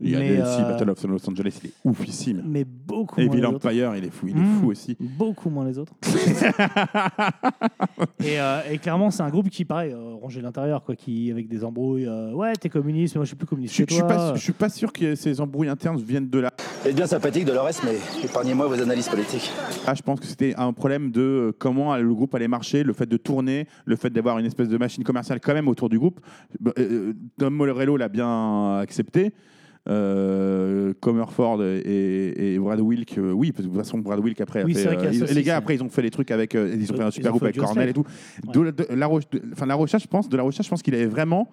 Il 0.00 0.10
y 0.10 0.16
a 0.16 0.18
Mais, 0.18 0.40
euh, 0.40 0.56
si, 0.56 0.62
Battle 0.62 0.90
of 0.90 1.04
Los 1.04 1.30
Angeles, 1.30 1.60
il 1.62 1.68
est 1.68 1.72
oufissime. 1.84 2.42
Mais 2.46 2.64
beaucoup 2.64 3.20
Et 3.20 3.26
moins 3.26 3.34
les 3.34 3.38
Evil 3.42 3.54
autres. 3.54 3.66
Empire, 3.66 3.96
il 3.96 4.04
est 4.04 4.10
fou, 4.10 4.26
il 4.28 4.36
est 4.36 4.40
Mmh. 4.40 4.60
fou 4.60 4.70
aussi. 4.70 4.96
Beaucoup 5.00 5.50
moins 5.50 5.64
les 5.64 5.78
autres. 5.78 5.92
et, 8.24 8.40
euh, 8.40 8.60
et 8.70 8.78
clairement, 8.78 9.10
c'est 9.10 9.22
un 9.22 9.30
groupe 9.30 9.48
qui, 9.48 9.64
pareil, 9.64 9.92
euh, 9.92 10.14
rangé 10.20 10.40
de 10.40 10.44
l'intérieur, 10.44 10.82
quoi, 10.84 10.96
qui 10.96 11.30
avec 11.30 11.48
des 11.48 11.64
embrouilles. 11.64 12.06
euh, 12.06 12.32
ouais, 12.32 12.52
t'es 12.54 12.68
communiste, 12.68 13.14
mais 13.14 13.20
moi 13.20 13.24
je 13.24 13.28
suis 13.28 13.36
plus 13.36 13.46
communiste. 13.46 13.74
Je, 13.74 13.84
que 13.84 13.90
je 13.90 13.94
suis 13.94 14.02
toi. 14.02 14.08
pas, 14.16 14.34
je 14.34 14.40
suis 14.40 14.52
pas 14.52 14.68
sûr 14.68 14.92
que 14.92 15.14
ces 15.14 15.40
embrouilles 15.40 15.68
internes 15.68 15.96
viennent 15.98 16.28
de 16.28 16.38
là. 16.38 16.50
C'est 16.82 16.92
bien 16.92 17.06
sympathique 17.06 17.44
Dolores, 17.44 17.70
mais 17.84 17.96
épargnez-moi 18.24 18.66
vos 18.66 18.80
analyses 18.80 19.08
politiques. 19.08 19.50
Ah, 19.86 19.94
je 19.94 20.02
pense 20.02 20.20
que 20.20 20.26
c'était 20.26 20.54
un 20.56 20.72
problème 20.72 21.10
de 21.10 21.54
comment 21.58 21.96
le 21.96 22.14
groupe 22.14 22.34
allait 22.34 22.48
marcher, 22.48 22.82
le 22.82 22.92
fait 22.92 23.06
de 23.06 23.16
tourner, 23.16 23.66
le 23.84 23.96
fait 23.96 24.10
d'avoir 24.10 24.38
une 24.38 24.46
espèce 24.46 24.68
de 24.68 24.76
machine 24.76 25.04
commerciale 25.04 25.40
quand 25.40 25.54
même 25.54 25.68
autour 25.68 25.88
du 25.88 25.98
groupe. 25.98 26.20
Bah, 26.60 26.72
Tom 27.38 27.54
Morello 27.54 27.96
l'a 27.96 28.08
bien 28.08 28.78
accepté. 28.78 29.32
Euh, 29.86 30.94
Comerford 31.00 31.62
et, 31.62 32.54
et 32.54 32.58
Brad 32.58 32.80
Wilk, 32.80 33.18
euh, 33.18 33.32
oui, 33.32 33.52
parce 33.52 33.66
que 33.66 33.70
de 33.70 33.76
toute 33.76 33.84
façon, 33.84 33.98
Brad 33.98 34.18
Wilk 34.18 34.40
après, 34.40 34.64
Oui, 34.64 34.72
fait, 34.74 34.88
a 34.88 35.12
ils- 35.12 35.18
ça 35.18 35.26
les 35.26 35.32
aussi, 35.32 35.42
gars 35.42 35.56
après, 35.56 35.74
ils 35.74 35.82
ont 35.82 35.90
fait 35.90 36.00
les 36.00 36.10
trucs 36.10 36.30
avec, 36.30 36.54
euh, 36.54 36.74
ils 36.74 36.90
ont 36.90 36.96
fait 36.96 37.02
un 37.02 37.10
super 37.10 37.32
groupe 37.32 37.42
fait 37.42 37.48
avec. 37.48 37.60
Cornell 37.60 37.88
et 37.90 37.92
tout. 37.92 38.04
De, 38.52 38.70
de- 38.70 38.86
la, 38.94 39.06
Ro- 39.06 39.20
de- 39.20 39.42
la 39.66 39.74
Rocha, 39.74 39.98
je 39.98 40.06
pense, 40.06 40.28
de 40.30 40.36
la 40.38 40.42
Rocha, 40.42 40.62
je 40.62 40.68
pense 40.70 40.82
qu'il 40.82 40.94
avait 40.94 41.04
vraiment 41.04 41.50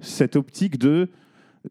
cette 0.00 0.36
optique 0.36 0.78
de, 0.78 1.08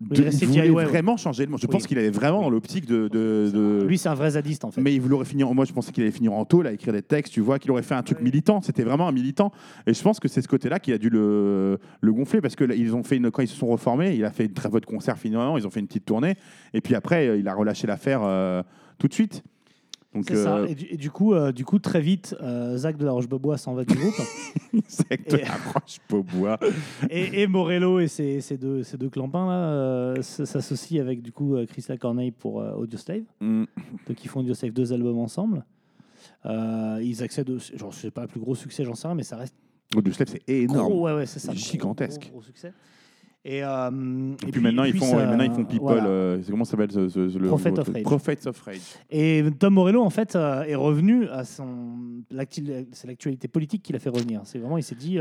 de- 0.02 0.24
rester 0.24 0.46
il 0.46 0.50
voulait 0.50 0.62
DIY, 0.64 0.72
ouais. 0.72 0.86
vraiment 0.86 1.18
changer 1.18 1.46
le 1.46 1.52
monde. 1.52 1.60
Je 1.62 1.68
Oui. 1.68 1.72
pense 1.72 1.88
qu'il 1.88 1.98
avait 1.98 2.10
vraiment 2.10 2.42
dans 2.42 2.50
l'optique 2.50 2.86
de, 2.86 3.08
de- 3.08 3.50
de- 3.54 3.86
Lui, 3.88 3.98
c'est 3.98 4.10
un 4.10 4.14
vrai 4.16 4.32
zadiste 4.32 4.66
en 4.66 4.72
fait. 4.72 4.82
mais 4.82 4.94
il 4.94 5.02
voulait 5.02 5.24
finir. 5.26 5.54
Moi, 5.54 5.66
je 5.66 5.74
pensais 5.74 5.92
qu'il 5.92 6.04
allait 6.04 6.12
finir 6.12 6.34
en 6.34 6.46
tôle 6.46 6.68
à 6.68 6.72
écrire 6.74 6.94
des 6.94 7.02
textes. 7.02 7.34
Tu 7.34 7.42
vois, 7.42 7.60
qu'il 7.60 7.72
aurait 7.72 7.82
fait 7.84 7.96
un 7.96 8.04
truc 8.04 8.20
militant. 8.22 8.62
C'était 8.62 8.84
vraiment 8.84 9.08
un 9.08 9.12
militant. 9.12 9.52
Et 9.88 9.94
je 9.94 10.02
pense 10.02 10.20
que 10.20 10.28
c'est 10.28 10.42
ce 10.42 10.48
côté-là 10.48 10.80
qui 10.80 10.92
a 10.94 10.98
dû 10.98 11.10
le, 11.10 11.80
le 12.02 12.14
gonfler 12.14 12.42
parce 12.42 12.56
que 12.56 12.64
là, 12.64 12.76
ils 12.76 12.94
ont 12.96 13.04
fait 13.04 13.18
une, 13.18 13.32
quand 13.32 13.42
ils 13.42 13.48
se 13.48 13.56
sont 13.56 13.68
reformés, 13.68 14.16
il 14.16 14.26
a 14.26 14.32
fait 14.32 14.46
une 14.46 14.54
très 14.54 14.70
bonne 14.70 14.86
concert 14.86 15.18
finalement. 15.18 15.58
Ils 15.58 15.66
ont 15.66 15.70
fait 15.70 15.80
une 15.80 15.88
petite 15.88 16.06
tournée. 16.06 16.36
Et 16.74 16.82
puis 16.82 16.96
après, 16.96 17.28
euh, 17.28 17.38
il 17.38 17.48
a 17.48 17.54
relâché 17.54 17.88
l'affaire 17.88 18.22
euh, 18.24 18.64
tout 18.98 19.08
de 19.08 19.14
suite. 19.14 19.44
Donc, 20.16 20.24
C'est 20.28 20.36
ça. 20.44 20.58
euh, 20.58 20.66
Et 20.68 20.76
du, 20.76 20.86
et 20.86 20.98
du 20.98 21.12
coup, 21.12 21.34
euh, 21.34 21.52
du 21.52 21.66
coup, 21.66 21.78
très 21.78 22.00
vite, 22.02 22.36
euh, 22.42 22.78
Zach 22.78 22.98
de 22.98 23.06
la 23.06 23.12
Roche-Beaubois 23.12 23.58
s'en 23.58 23.74
va 23.74 23.84
du 23.86 23.94
groupe. 23.96 24.14
c'est 24.88 25.18
que 25.18 25.36
Et- 25.36 25.44
approche 25.44 26.00
pas 26.08 26.18
bois. 26.22 26.58
et, 27.10 27.42
et 27.42 27.48
Morello 27.48 28.00
et 28.00 28.08
ses, 28.08 28.40
ses 28.42 28.58
deux, 28.58 28.82
ses 28.84 28.98
deux 28.98 29.10
clampins 29.10 29.46
là, 29.48 30.22
s'associent 30.24 31.02
avec 31.02 31.22
du 31.22 31.32
coup 31.32 31.56
Chris 31.68 31.86
Corneille 32.00 32.32
pour 32.32 32.62
euh, 32.62 32.74
Audioslave. 32.76 33.24
Mm. 33.42 33.66
Donc 34.08 34.24
ils 34.24 34.28
font 34.30 34.40
Audioslave 34.40 34.72
deux 34.72 34.94
albums 34.94 35.20
ensemble. 35.20 35.66
Euh, 36.46 37.00
ils 37.04 37.22
accèdent, 37.24 37.50
au, 37.50 37.60
genre, 37.60 37.92
je 37.92 38.00
sais 38.00 38.12
pas, 38.12 38.22
le 38.22 38.28
plus 38.28 38.40
gros 38.40 38.56
succès, 38.56 38.84
j'en 38.86 38.96
sais 38.96 39.08
rien, 39.08 39.16
mais 39.16 39.24
ça 39.24 39.36
reste 39.38 39.56
Audioslave, 39.96 40.28
c'est 40.32 40.44
énorme. 40.52 40.90
gros. 40.90 41.06
Ouais, 41.06 41.14
ouais, 41.14 41.26
c'est 41.26 41.40
ça. 41.40 41.54
Gigantesque. 41.54 42.22
Gros, 42.22 42.30
gros, 42.30 42.40
gros 42.40 42.42
succès. 42.44 42.72
Et, 43.48 43.64
euh, 43.64 44.34
Et, 44.48 44.52
puis, 44.52 44.60
maintenant, 44.60 44.86
ils 44.86 44.98
font, 44.98 45.06
ça- 45.06 45.18
maintenant, 45.24 45.44
ils 45.44 45.52
font 45.54 45.66
People. 45.66 45.82
voilà. 45.82 46.08
euh, 46.08 46.40
c'est 46.42 46.50
comment 46.50 46.66
ça 46.66 46.72
s'appelle 46.72 46.92
ce, 46.92 47.08
ce- 47.10 47.30
ce- 47.30 47.38
le 47.38 47.48
Prophet 47.48 47.78
of 47.78 47.88
Rage. 47.90 48.02
Prophets 48.04 48.48
of 48.48 48.60
Rage. 48.62 48.82
Et 49.12 49.44
Tom 49.60 49.76
Morello, 49.76 50.02
en 50.02 50.10
fait, 50.10 50.36
euh, 50.36 50.64
est 50.64 50.74
revenu 50.74 51.28
à 51.28 51.44
son. 51.44 51.68
C'est 52.92 53.06
l'actualité 53.08 53.48
politique 53.48 53.84
qui 53.84 53.94
l'a 53.94 54.00
fait 54.00 54.10
revenir. 54.10 54.42
C'est 54.46 54.58
vraiment, 54.58 54.78
il 54.80 54.84
s'est 54.84 54.96
dit. 54.96 55.20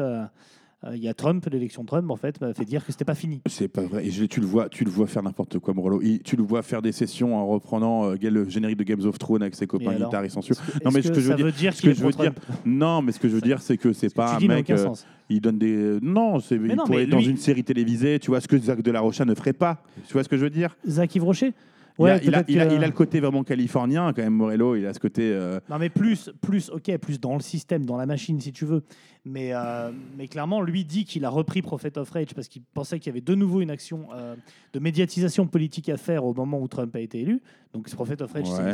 Euh, 0.86 0.96
il 0.96 1.02
y 1.02 1.08
a 1.08 1.14
Trump, 1.14 1.46
l'élection 1.50 1.82
de 1.82 1.86
Trump, 1.86 2.10
en 2.10 2.16
fait, 2.16 2.40
m'a 2.40 2.52
fait 2.54 2.64
dire 2.64 2.84
que 2.84 2.92
c'était 2.92 3.04
pas 3.04 3.14
fini. 3.14 3.40
C'est 3.46 3.68
pas 3.68 3.82
vrai. 3.82 4.06
Et 4.06 4.10
je- 4.10 4.24
tu 4.24 4.40
le 4.40 4.46
vois, 4.46 4.68
tu 4.68 4.84
le 4.84 4.90
vois 4.90 5.06
faire 5.06 5.22
n'importe 5.22 5.58
quoi, 5.58 5.74
Morello. 5.74 6.00
Il- 6.02 6.20
tu 6.22 6.36
le 6.36 6.42
vois 6.42 6.62
faire 6.62 6.82
des 6.82 6.92
sessions 6.92 7.36
en 7.36 7.46
reprenant 7.46 8.10
euh, 8.10 8.16
le 8.20 8.48
générique 8.48 8.78
de 8.78 8.84
Games 8.84 9.04
of 9.04 9.18
Thrones 9.18 9.42
avec 9.42 9.54
ses 9.54 9.66
copains 9.66 9.92
guitaristes 10.04 10.34
sensueux. 10.34 10.54
Est-ce 10.54 10.84
Non, 10.84 10.90
mais 10.92 11.02
ce 11.02 11.10
que 11.10 11.20
je 11.20 11.32
veux 11.32 11.52
dire, 11.52 11.74
ce 11.74 11.82
que 11.82 11.92
je 11.94 12.02
veux 12.02 12.10
dire, 12.10 12.32
pro-Trump 12.34 12.40
non, 12.64 13.02
mais 13.02 13.12
ce 13.12 13.18
que 13.20 13.28
je 13.28 13.34
veux 13.34 13.40
dire, 13.40 13.60
c'est 13.62 13.76
que 13.76 13.92
c'est 13.92 14.12
pas 14.14 14.36
un 14.36 14.40
mec. 14.46 14.70
euh, 14.70 14.88
il 15.30 15.40
donne 15.40 15.58
des. 15.58 15.98
Non, 16.02 16.40
c'est. 16.40 16.56
Il 16.56 16.66
non, 16.74 16.84
pourrait 16.84 17.04
être 17.04 17.10
dans 17.10 17.20
une 17.20 17.36
série 17.38 17.64
télévisée. 17.64 18.18
Tu 18.18 18.30
vois 18.30 18.40
ce 18.40 18.48
que 18.48 18.58
Zach 18.58 18.82
de 18.82 18.90
la 18.90 19.00
Rocha 19.00 19.24
ne 19.24 19.34
ferait 19.34 19.52
pas. 19.54 19.82
Tu 20.06 20.12
vois 20.12 20.22
ce 20.22 20.28
que 20.28 20.36
je 20.36 20.42
veux 20.42 20.50
dire? 20.50 20.76
Zach 20.86 21.14
Yves 21.14 21.24
Rocher? 21.24 21.52
Il, 21.98 22.02
a, 22.02 22.14
Ouais, 22.14 22.20
il, 22.24 22.34
a, 22.34 22.38
peut-être 22.38 22.48
il, 22.50 22.60
a, 22.60 22.66
que- 22.66 22.74
il 22.74 22.82
a 22.84 22.86
le 22.86 22.92
côté 22.92 23.20
vraiment 23.20 23.44
californien 23.44 24.12
quand 24.12 24.22
même, 24.22 24.34
Morello. 24.34 24.74
Il 24.76 24.84
a 24.86 24.92
ce 24.94 24.98
côté. 24.98 25.22
euh, 25.32 25.60
Non, 25.70 25.78
mais 25.78 25.88
plus, 25.90 26.30
plus, 26.40 26.70
ok, 26.70 26.96
plus 26.98 27.20
dans 27.20 27.34
le 27.34 27.40
système, 27.40 27.84
dans 27.86 27.96
la 27.96 28.06
machine, 28.06 28.40
si 28.40 28.52
tu 28.52 28.64
veux. 28.64 28.82
Mais, 29.24 29.50
euh, 29.54 29.90
mais 30.18 30.28
clairement, 30.28 30.60
lui 30.60 30.84
dit 30.84 31.04
qu'il 31.04 31.24
a 31.24 31.30
repris 31.30 31.62
Prophet 31.62 31.96
of 31.98 32.10
Rage 32.10 32.34
parce 32.34 32.48
qu'il 32.48 32.62
pensait 32.74 32.98
qu'il 32.98 33.10
y 33.10 33.12
avait 33.14 33.20
de 33.20 33.34
nouveau 33.34 33.60
une 33.60 33.70
action 33.70 34.08
euh, 34.14 34.34
de 34.72 34.78
médiatisation 34.80 35.46
politique 35.46 35.88
à 35.88 35.96
faire 35.96 36.24
au 36.24 36.34
moment 36.34 36.60
où 36.60 36.68
Trump 36.68 36.94
a 36.96 37.00
été 37.00 37.20
élu. 37.20 37.40
Donc, 37.72 37.88
Prophet 37.94 38.20
of 38.22 38.32
Rage 38.32 38.48
Ouais. 38.50 38.72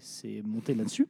c'est 0.00 0.42
monté 0.44 0.74
là-dessus. 0.74 1.06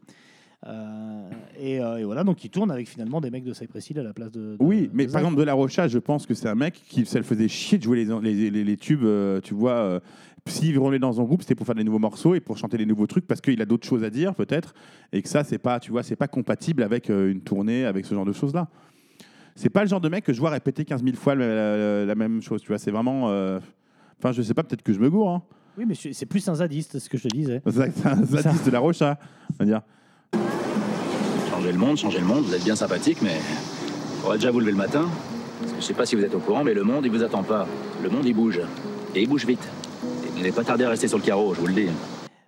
Euh, 0.67 1.29
et, 1.59 1.81
euh, 1.81 1.97
et 1.99 2.05
voilà, 2.05 2.23
donc 2.23 2.45
il 2.45 2.51
tourne 2.51 2.71
avec 2.71 2.89
finalement 2.89 3.21
des 3.21 3.31
mecs 3.31 3.43
de 3.45 3.53
Cypress 3.53 3.91
Hill 3.91 3.99
à 3.99 4.03
la 4.05 4.13
place 4.13 4.31
de. 4.31 4.41
de- 4.41 4.57
Oui, 4.61 4.89
mais 4.93 5.07
par 5.07 5.21
exemple, 5.21 5.37
De 5.37 5.43
La 5.43 5.55
Rocha, 5.55 5.89
je 5.89 5.99
pense 5.99 6.25
que 6.27 6.35
c'est 6.35 6.49
un 6.49 6.55
mec 6.55 6.75
qui, 6.87 7.05
ça 7.05 7.19
le 7.19 7.25
faisait 7.25 7.49
chier 7.49 7.79
de 7.79 7.83
jouer 7.83 8.05
les, 8.05 8.21
les, 8.35 8.51
les- 8.51 8.65
les 8.65 8.77
tubes, 8.77 9.05
euh, 9.05 9.41
tu 9.41 9.55
vois. 9.55 10.01
S'il 10.47 10.77
revenait 10.79 10.99
dans 10.99 11.21
un 11.21 11.25
groupe, 11.25 11.43
c'était 11.43 11.55
pour 11.55 11.67
faire 11.67 11.75
des 11.77 11.85
nouveaux 11.85 12.01
morceaux 12.01 12.35
et 12.35 12.41
pour 12.41 12.59
chanter 12.59 12.77
des 12.77 12.87
nouveaux 12.87 13.07
trucs 13.07 13.27
parce 13.29 13.41
qu'il 13.41 13.61
a 13.63 13.65
d'autres 13.65 13.87
choses 13.87 14.03
à 14.03 14.11
dire, 14.11 14.35
peut-être. 14.35 14.75
Et 15.13 15.23
que 15.23 15.29
ça, 15.29 15.45
c'est 15.45 15.59
pas, 15.59 15.79
tu 15.79 15.93
vois, 15.93 16.03
c'est 16.03 16.17
pas 16.17 16.27
compatible 16.29 16.83
avec 16.83 17.09
une 17.11 17.41
tournée, 17.43 17.85
avec 17.85 18.05
ce 18.07 18.15
genre 18.15 18.25
de 18.25 18.33
choses-là. 18.33 18.69
C'est 19.55 19.71
pas 19.71 19.83
le 19.83 19.89
genre 19.89 20.01
de 20.01 20.09
mec 20.09 20.25
que 20.25 20.33
je 20.33 20.41
vois 20.41 20.51
répéter 20.51 20.85
15 20.85 21.05
000 21.05 21.15
fois 21.17 21.35
la, 21.37 22.15
même 22.17 22.41
chose, 22.43 22.61
tu 22.63 22.69
vois. 22.69 22.79
C'est 22.79 22.91
vraiment. 22.91 23.31
euh, 23.31 23.61
Enfin, 24.19 24.31
je 24.33 24.43
sais 24.43 24.55
pas, 24.55 24.63
peut-être 24.63 24.83
que 24.83 24.93
je 24.93 25.01
me 25.01 25.11
gourre. 25.11 25.31
Hein. 25.31 25.43
Oui, 25.77 25.85
mais 25.87 25.95
c'est 25.95 26.13
c'est 26.13 26.27
plus 26.27 26.49
un 26.49 26.55
zadiste, 26.55 26.99
ce 27.01 27.09
que 27.09 27.19
je 27.19 27.25
te 27.29 27.29
disais. 27.37 27.61
C'est 27.69 28.07
un 28.07 28.25
zadiste 28.25 28.67
de 28.67 28.71
La 28.71 28.79
Rocha, 28.79 29.19
on 29.51 29.55
va 29.59 29.65
dire. 29.65 29.83
Changer 31.63 31.75
le 31.75 31.79
monde, 31.79 31.97
changer 31.97 32.19
le 32.19 32.27
monde, 32.27 32.43
vous 32.43 32.55
êtes 32.57 32.65
bien 32.65 32.75
sympathique, 32.75 33.19
mais 33.23 33.39
faudrait 34.21 34.37
déjà 34.37 34.51
vous 34.51 34.59
lever 34.59 34.73
le 34.73 34.79
matin. 34.79 35.09
Parce 35.61 35.73
que 35.75 35.81
je 35.81 35.85
sais 35.85 35.95
pas 35.95 36.05
si 36.05 36.17
vous 36.17 36.25
êtes 36.25 36.35
au 36.35 36.41
courant, 36.41 36.65
mais 36.65 36.75
le 36.75 36.83
monde, 36.83 37.07
il 37.07 37.13
vous 37.13 37.23
attend 37.23 37.45
pas. 37.45 37.69
Le 38.03 38.11
monde, 38.11 38.25
il 38.27 38.35
bouge. 38.35 38.59
Et 39.15 39.23
il 39.23 39.29
bouge 39.29 39.47
vite. 39.47 39.63
Et 40.25 40.29
vous 40.29 40.39
n'allez 40.39 40.51
pas 40.51 40.65
tarder 40.65 40.83
à 40.83 40.89
rester 40.89 41.07
sur 41.07 41.19
le 41.19 41.23
carreau, 41.23 41.55
je 41.55 41.61
vous 41.61 41.69
le 41.69 41.75
dis. 41.75 41.87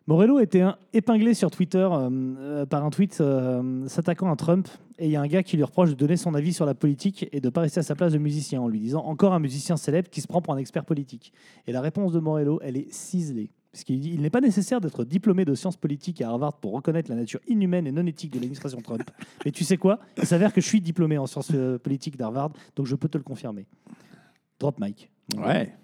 Morello 0.08 0.40
était 0.40 0.64
épinglé 0.92 1.32
sur 1.34 1.52
Twitter 1.52 1.78
euh, 1.78 2.10
euh, 2.10 2.66
par 2.66 2.84
un 2.84 2.90
tweet 2.90 3.20
euh, 3.20 3.86
s'attaquant 3.86 4.32
à 4.32 4.34
Trump. 4.34 4.66
Et 4.98 5.04
il 5.04 5.12
y 5.12 5.16
a 5.16 5.20
un 5.20 5.28
gars 5.28 5.44
qui 5.44 5.56
lui 5.56 5.62
reproche 5.62 5.90
de 5.90 5.94
donner 5.94 6.16
son 6.16 6.34
avis 6.34 6.52
sur 6.52 6.66
la 6.66 6.74
politique 6.74 7.28
et 7.30 7.38
de 7.38 7.46
ne 7.46 7.50
pas 7.50 7.60
rester 7.60 7.78
à 7.78 7.84
sa 7.84 7.94
place 7.94 8.14
de 8.14 8.18
musicien 8.18 8.62
en 8.62 8.66
lui 8.66 8.80
disant 8.80 9.04
encore 9.04 9.32
un 9.32 9.38
musicien 9.38 9.76
célèbre 9.76 10.10
qui 10.10 10.22
se 10.22 10.26
prend 10.26 10.42
pour 10.42 10.54
un 10.54 10.58
expert 10.58 10.84
politique. 10.84 11.32
Et 11.68 11.72
la 11.72 11.82
réponse 11.82 12.10
de 12.10 12.18
Morello, 12.18 12.58
elle 12.64 12.76
est 12.76 12.92
ciselée. 12.92 13.52
Parce 13.74 13.82
qu'il 13.82 13.98
dit 13.98 14.12
il 14.14 14.20
n'est 14.22 14.30
pas 14.30 14.40
nécessaire 14.40 14.80
d'être 14.80 15.02
diplômé 15.04 15.44
de 15.44 15.52
sciences 15.56 15.76
politiques 15.76 16.20
à 16.22 16.28
Harvard 16.28 16.58
pour 16.58 16.74
reconnaître 16.74 17.10
la 17.10 17.16
nature 17.16 17.40
inhumaine 17.48 17.88
et 17.88 17.90
non 17.90 18.06
éthique 18.06 18.30
de 18.30 18.36
l'administration 18.36 18.80
Trump. 18.80 19.02
Mais 19.44 19.50
tu 19.50 19.64
sais 19.64 19.76
quoi? 19.76 19.98
Il 20.16 20.26
s'avère 20.26 20.52
que 20.52 20.60
je 20.60 20.66
suis 20.68 20.80
diplômé 20.80 21.18
en 21.18 21.26
sciences 21.26 21.50
euh, 21.52 21.76
politiques 21.76 22.16
d'Harvard, 22.16 22.52
donc 22.76 22.86
je 22.86 22.94
peux 22.94 23.08
te 23.08 23.18
le 23.18 23.24
confirmer. 23.24 23.66
Drop 24.60 24.78
mic. 24.80 25.10
Ouais. 25.36 25.74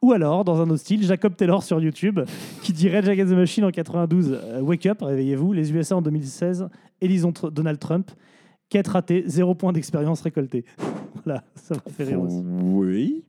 Ou 0.00 0.12
alors, 0.12 0.42
dans 0.42 0.58
un 0.58 0.70
autre 0.70 0.80
style, 0.80 1.02
Jacob 1.04 1.36
Taylor 1.36 1.62
sur 1.62 1.78
YouTube, 1.82 2.20
qui 2.62 2.72
dit 2.72 2.88
Rage 2.88 3.10
Against 3.10 3.30
the 3.30 3.36
Machine 3.36 3.64
en 3.64 3.70
92, 3.70 4.32
euh, 4.32 4.60
Wake 4.62 4.86
Up, 4.86 5.02
réveillez-vous, 5.02 5.52
les 5.52 5.70
USA 5.70 5.96
en 5.96 6.02
2016, 6.02 6.66
élisons 7.02 7.32
Tr- 7.32 7.52
Donald 7.52 7.78
Trump, 7.78 8.10
quête 8.70 8.88
ratée, 8.88 9.24
zéro 9.26 9.54
point 9.54 9.74
d'expérience 9.74 10.22
récoltée. 10.22 10.64
voilà, 11.24 11.44
ça 11.56 11.74
m'a 11.74 11.92
fait 11.92 12.04
rire 12.04 12.22
aussi. 12.22 12.42
Oui. 12.42 13.24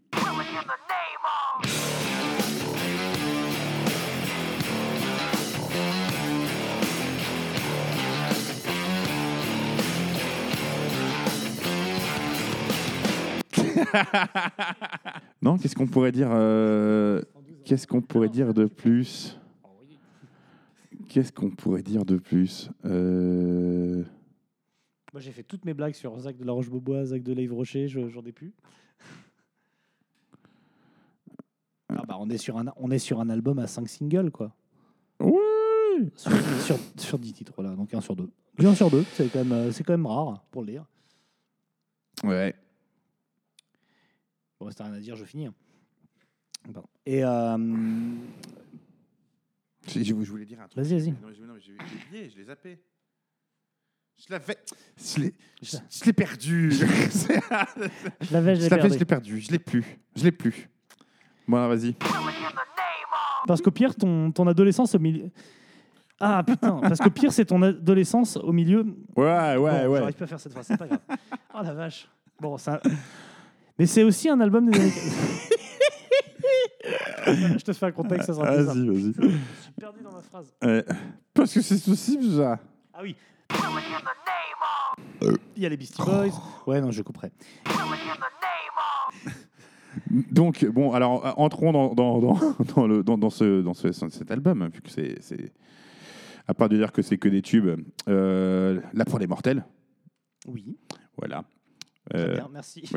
non, 15.42 15.58
qu'est-ce 15.58 15.76
qu'on 15.76 15.88
pourrait 15.88 16.12
dire 16.12 16.30
euh, 16.32 17.22
Qu'est-ce 17.66 17.88
qu'on 17.88 18.02
pourrait 18.02 18.30
dire 18.30 18.54
de 18.54 18.66
plus? 18.66 19.38
Qu'est-ce 21.08 21.32
qu'on 21.34 21.50
pourrait 21.50 21.82
dire 21.84 22.06
de 22.06 22.18
plus 22.18 22.70
Euh, 22.86 24.04
Moi, 25.14 25.22
j'ai 25.22 25.32
fait 25.32 25.44
toutes 25.44 25.66
mes 25.66 25.74
blagues 25.74 25.96
sur 25.96 26.18
Zach 26.20 26.38
de 26.38 26.46
la 26.46 26.52
Roche-Beaubois, 26.54 27.06
Zach 27.06 27.24
de 27.24 27.34
Live 27.34 27.54
Rocher, 27.54 27.88
je- 27.88 28.08
j'en 28.10 28.24
ai 28.26 28.32
plus. 28.32 28.54
Ah 31.90 32.04
bah, 32.08 32.18
on, 32.20 32.30
est 32.30 32.38
sur 32.38 32.58
un, 32.58 32.66
on 32.78 32.92
est 32.92 33.00
sur 33.00 33.20
un 33.20 33.30
album 33.30 33.58
à 33.60 33.66
5 33.68 33.88
singles, 33.90 34.30
quoi. 34.32 34.52
Oui 35.20 36.10
Sur, 36.16 36.32
sur, 36.62 36.78
sur 36.98 37.18
10 37.20 37.34
titres, 37.34 37.62
là, 37.64 37.76
donc 37.76 37.94
un 37.94 38.02
sur 38.02 38.16
deux. 38.16 38.30
Du 38.58 38.68
un 38.68 38.76
sur 38.76 38.92
deux, 38.92 39.04
c'est 39.14 39.32
quand, 39.32 39.40
même, 39.44 39.52
euh, 39.52 39.72
c'est 39.72 39.84
quand 39.84 39.94
même 39.94 40.06
rare 40.06 40.44
pour 40.52 40.62
le 40.62 40.68
dire. 40.72 40.86
Ouais. 42.24 42.54
Bon, 44.60 44.70
si 44.72 44.82
rien 44.84 44.94
à 44.94 45.00
dire, 45.00 45.16
je 45.16 45.26
finis. 45.26 45.48
hein. 45.48 45.54
Pardon. 46.66 46.84
Et 47.06 47.24
euh, 47.24 47.58
Je, 49.88 50.04
je 50.04 50.14
voulais 50.14 50.46
dire 50.46 50.60
un 50.62 50.68
truc. 50.68 50.84
Vas-y, 50.84 51.00
vas-y. 51.00 51.12
Non, 51.12 51.18
mais 51.28 51.34
je- 51.34 51.44
non, 51.44 51.54
mais 51.54 51.62
j'ai 51.62 51.74
j'ai 51.74 52.06
oublié, 52.08 52.30
je 52.30 52.38
l'ai 52.38 52.44
zappé. 52.44 52.80
Je 54.18 54.26
l'avais. 54.32 54.58
Je 54.98 55.20
l'ai- 55.22 55.34
je- 55.62 55.78
je 55.90 56.06
l'ai 56.06 56.14
perdu. 56.14 56.72
je 56.72 58.34
l'avais, 58.34 58.56
je 58.56 58.62
Je 58.62 58.64
l'ai 58.66 58.70
l'avais, 58.70 58.70
perdu. 58.70 58.94
je 58.94 59.00
l'ai 59.00 59.06
perdu. 59.06 59.40
Je 59.42 59.52
l'ai 59.52 59.60
plus. 59.60 59.86
Je 60.16 60.24
l'ai 60.26 60.32
plus. 60.34 60.70
Bon, 61.48 61.68
vas-y. 61.70 61.96
Parce 63.48 63.62
qu'au 63.62 63.72
pire, 63.72 63.96
ton, 63.96 64.32
ton 64.32 64.46
adolescence 64.48 64.94
au 64.96 65.00
milieu. 65.00 65.32
Ah 66.20 66.44
putain, 66.46 66.82
parce 66.82 67.00
qu'au 67.00 67.10
pire, 67.10 67.32
c'est 67.32 67.46
ton 67.46 67.62
adolescence 67.62 68.36
au 68.36 68.52
milieu. 68.52 68.82
Ouais, 69.16 69.56
ouais, 69.56 69.56
Bon, 69.56 69.94
ouais. 69.94 70.00
J'arrive 70.00 70.16
pas 70.16 70.26
à 70.26 70.28
faire 70.28 70.40
cette 70.42 70.52
phrase, 70.52 70.68
c'est 70.68 70.78
pas 70.78 70.88
grave. 70.88 71.00
Oh 71.54 71.62
la 71.64 71.74
vache. 71.74 72.10
Bon, 72.42 72.58
ça. 72.58 72.82
Mais 73.80 73.86
c'est 73.86 74.04
aussi 74.04 74.30
un 74.30 74.40
album 74.42 74.70
des 74.70 74.80
années. 74.80 74.92
je 77.58 77.64
te 77.64 77.74
fais 77.74 77.86
un 77.88 77.92
contexte, 77.92 78.28
ça 78.28 78.34
sera 78.34 78.54
plus 78.54 78.66
simple. 78.66 78.92
Vas-y, 78.92 79.12
vas-y. 79.12 79.14
Je 79.14 79.62
suis 79.64 79.72
perdu 79.80 80.00
dans 80.04 80.12
ma 80.12 80.22
phrase. 80.22 80.54
Ouais. 80.64 80.84
Parce 81.34 81.54
que 81.54 81.62
c'est 81.62 81.84
possible, 81.84 82.24
ça. 82.36 82.60
Ah 82.94 83.00
oui. 83.02 83.16
Il 85.56 85.64
y 85.64 85.66
a 85.66 85.70
les 85.70 85.78
Beastie 85.78 86.02
Boys. 86.02 86.30
Ouais, 86.68 86.82
non, 86.82 86.92
je 86.92 87.02
couperai. 87.02 87.32
Donc, 90.32 90.66
bon, 90.66 90.94
alors, 90.94 91.26
euh, 91.26 91.32
entrons 91.38 91.72
dans, 91.72 91.94
dans, 91.94 92.20
dans, 92.20 92.38
dans 92.76 92.88
le, 92.88 93.04
dans, 93.04 93.18
dans 93.18 93.30
ce, 93.30 93.62
dans 93.62 93.74
ce- 93.74 93.92
cet 93.92 94.32
album, 94.32 94.62
hein, 94.62 94.70
vu 94.74 94.82
que 94.82 94.90
c'est. 94.90 95.22
c'est- 95.22 95.52
À 96.48 96.54
part 96.54 96.70
de 96.70 96.78
dire 96.78 96.92
que 96.92 97.02
c'est 97.02 97.18
que 97.18 97.28
des 97.30 97.42
tubes, 97.42 97.70
euh, 98.08 98.80
La 98.94 99.06
pour 99.06 99.20
les 99.20 99.28
mortels. 99.28 99.66
Oui. 100.48 100.78
Voilà. 101.18 101.44
Euh, 102.16 102.34
bien, 102.36 102.50
merci. 102.52 102.90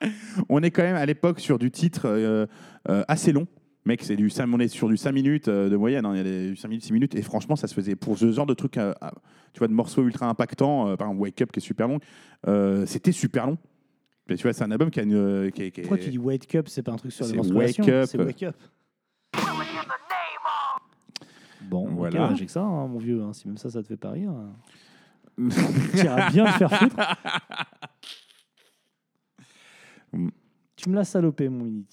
on 0.48 0.62
est 0.62 0.70
quand 0.70 0.82
même 0.82 0.96
à 0.96 1.06
l'époque 1.06 1.40
sur 1.40 1.58
du 1.58 1.70
titre 1.70 2.02
euh, 2.06 2.46
euh, 2.88 3.04
assez 3.08 3.32
long. 3.32 3.46
Mec, 3.86 4.02
c'est 4.02 4.16
du 4.16 4.30
5, 4.30 4.48
on 4.50 4.58
est 4.60 4.68
sur 4.68 4.88
du 4.88 4.96
5 4.96 5.12
minutes 5.12 5.48
euh, 5.48 5.68
de 5.68 5.76
moyenne, 5.76 6.06
hein, 6.06 6.12
il 6.14 6.16
y 6.16 6.20
a 6.20 6.24
des, 6.24 6.48
du 6.50 6.56
5 6.56 6.68
minutes, 6.68 6.84
6 6.84 6.92
minutes, 6.94 7.14
et 7.14 7.20
franchement, 7.22 7.54
ça 7.54 7.66
se 7.68 7.74
faisait 7.74 7.96
pour 7.96 8.16
ce 8.16 8.32
genre 8.32 8.46
de 8.46 8.54
trucs, 8.54 8.78
euh, 8.78 8.94
euh, 9.02 9.08
tu 9.52 9.58
vois, 9.58 9.68
de 9.68 9.74
morceaux 9.74 10.02
ultra 10.04 10.26
impactants, 10.26 10.88
euh, 10.88 10.96
par 10.96 11.08
exemple 11.08 11.20
Wake 11.20 11.42
Up 11.42 11.52
qui 11.52 11.58
est 11.58 11.62
super 11.62 11.86
long, 11.88 11.98
euh, 12.48 12.86
c'était 12.86 13.12
super 13.12 13.46
long. 13.46 13.58
Mais 14.26 14.36
tu 14.36 14.44
vois, 14.44 14.54
c'est 14.54 14.64
un 14.64 14.70
album 14.70 14.90
qui 14.90 15.00
a 15.00 15.02
une. 15.02 15.50
qui 15.54 15.64
est- 15.64 15.70
qui 15.70 15.80
est- 15.80 15.84
Pourquoi 15.84 15.98
tu 15.98 16.08
dis 16.08 16.16
Wake 16.16 16.54
Up 16.54 16.66
C'est 16.68 16.82
pas 16.82 16.92
un 16.92 16.96
truc 16.96 17.12
sur 17.12 17.26
Wake 17.54 17.78
Up. 17.80 18.08
C'est 18.10 18.16
Wake 18.18 18.42
Up. 18.44 18.56
Bon, 21.68 21.86
Voilà. 21.90 22.18
voilà. 22.18 22.32
Ok, 22.32 22.38
j'ai 22.38 22.46
que 22.46 22.52
ça, 22.52 22.62
hein, 22.62 22.86
mon 22.88 22.98
vieux. 22.98 23.22
hein, 23.22 23.34
si 23.34 23.48
même 23.48 23.58
ça, 23.58 23.68
ça 23.68 23.82
te 23.82 23.86
fait 23.88 23.96
pas 23.98 24.12
rire. 24.12 24.32
tu 25.92 25.98
iras 25.98 26.30
bien 26.30 26.44
te 26.44 26.50
faire 26.52 26.72
foutre. 26.78 26.96
Tu 30.76 30.90
me 30.90 30.96
l'as 30.96 31.04
salopé, 31.04 31.48
mon 31.48 31.64
mini. 31.64 31.86